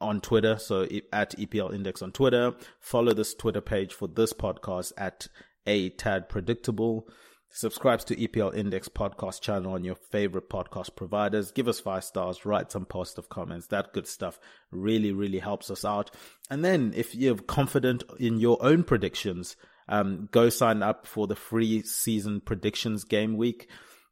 [0.00, 0.58] on Twitter.
[0.58, 2.54] So at EPL Index on Twitter.
[2.80, 5.28] Follow this Twitter page for this podcast at
[5.66, 7.08] a tad predictable.
[7.50, 11.52] Subscribe to EPL Index podcast channel on your favorite podcast providers.
[11.52, 13.68] Give us five stars, write some positive comments.
[13.68, 14.38] That good stuff
[14.70, 16.10] really, really helps us out.
[16.50, 19.56] And then if you're confident in your own predictions,
[19.88, 23.68] um, go sign up for the free season predictions game week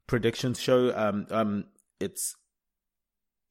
[0.07, 0.95] predictions show.
[0.95, 1.65] Um, um,
[1.99, 2.35] it's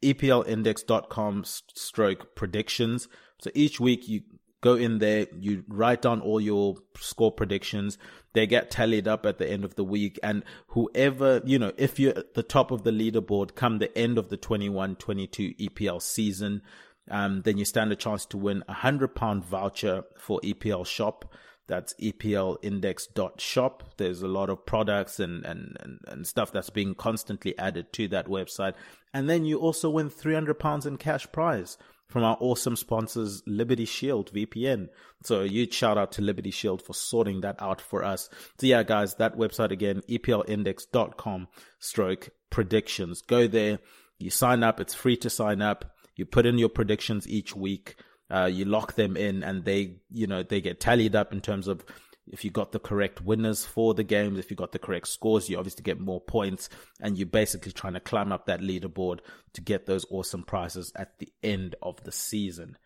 [0.03, 3.09] eplindex.com stroke predictions.
[3.41, 4.23] So each week you
[4.61, 7.99] go in there, you write down all your score predictions.
[8.33, 10.19] They get tallied up at the end of the week.
[10.23, 14.19] And whoever, you know, if you're at the top of the leaderboard come the end
[14.19, 16.63] of the 21 22 EPL season,
[17.11, 21.31] um, then you stand a chance to win a hundred pound voucher for EPL shop.
[21.67, 23.95] That's eplindex.shop.
[23.97, 28.09] There's a lot of products and, and, and, and stuff that's being constantly added to
[28.09, 28.75] that website.
[29.13, 33.87] And then you also win 300 pounds in cash prize from our awesome sponsors, Liberty
[33.87, 34.89] Shield VPN.
[35.23, 38.29] So a huge shout out to Liberty Shield for sorting that out for us.
[38.61, 41.49] So yeah, guys, that website again, eplindex.com
[41.79, 43.23] stroke predictions.
[43.23, 43.79] Go there.
[44.19, 44.81] You sign up.
[44.81, 45.91] It's free to sign up.
[46.15, 47.97] You put in your predictions each week.
[48.35, 51.69] Uh, you lock them in and they, you know, they get tallied up in terms
[51.69, 51.85] of
[52.27, 55.49] if you got the correct winners for the games, if you got the correct scores,
[55.49, 56.69] you obviously get more points
[57.01, 59.21] and you're basically trying to climb up that leaderboard
[59.53, 62.77] to get those awesome prizes at the end of the season.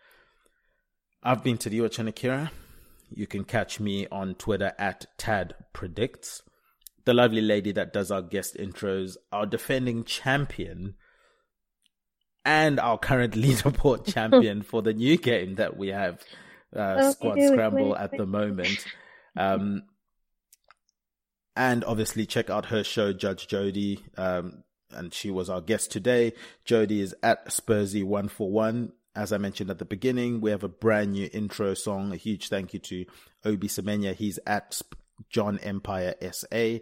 [1.22, 2.50] I've been to Tadiwa Chanakira.
[3.10, 6.42] You can catch me on Twitter at Tad Predicts.
[7.06, 10.96] The lovely lady that does our guest intros, our defending champion,
[12.48, 16.22] and our current leaderboard champion for the new game that we have,
[16.74, 18.84] uh, oh, Squad Scramble, at the moment.
[19.36, 19.84] Um,
[21.54, 24.00] and obviously, check out her show, Judge Jody.
[24.16, 26.32] Um, and she was our guest today.
[26.64, 28.90] Jody is at Spursy141.
[29.14, 32.12] As I mentioned at the beginning, we have a brand new intro song.
[32.12, 33.04] A huge thank you to
[33.44, 34.12] Obi Semenya.
[34.12, 34.80] He's at
[35.30, 36.78] John Empire SA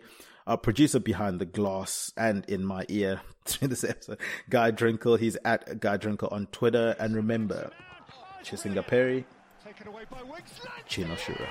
[0.46, 4.18] our producer behind the glass and in my ear through this episode,
[4.48, 5.18] Guy Drinkle.
[5.18, 6.94] He's at Guy Drinkle on Twitter.
[6.98, 7.70] And remember,
[8.44, 9.26] Chisinga Perry,
[10.86, 11.48] Chino Shura.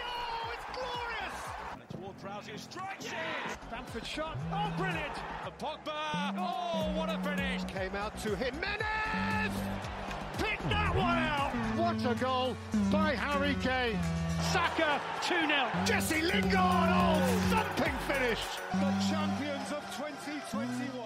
[3.72, 4.38] Bamford shot.
[4.52, 5.18] Oh, brilliant.
[5.43, 6.34] And Pogba.
[6.38, 7.64] Oh, what a finish.
[7.66, 9.54] Came out to Jimenez.
[10.38, 11.64] Picked that one out.
[11.86, 12.58] What a goal
[12.92, 14.00] by Harry Kane.
[14.52, 15.86] Saka 2-0.
[15.86, 18.42] Jesse Lingard, oh, thumping finish.
[18.72, 21.06] The champions of 2021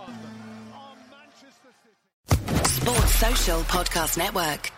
[0.74, 2.70] are Manchester City.
[2.70, 4.72] Sports Social Podcast Network.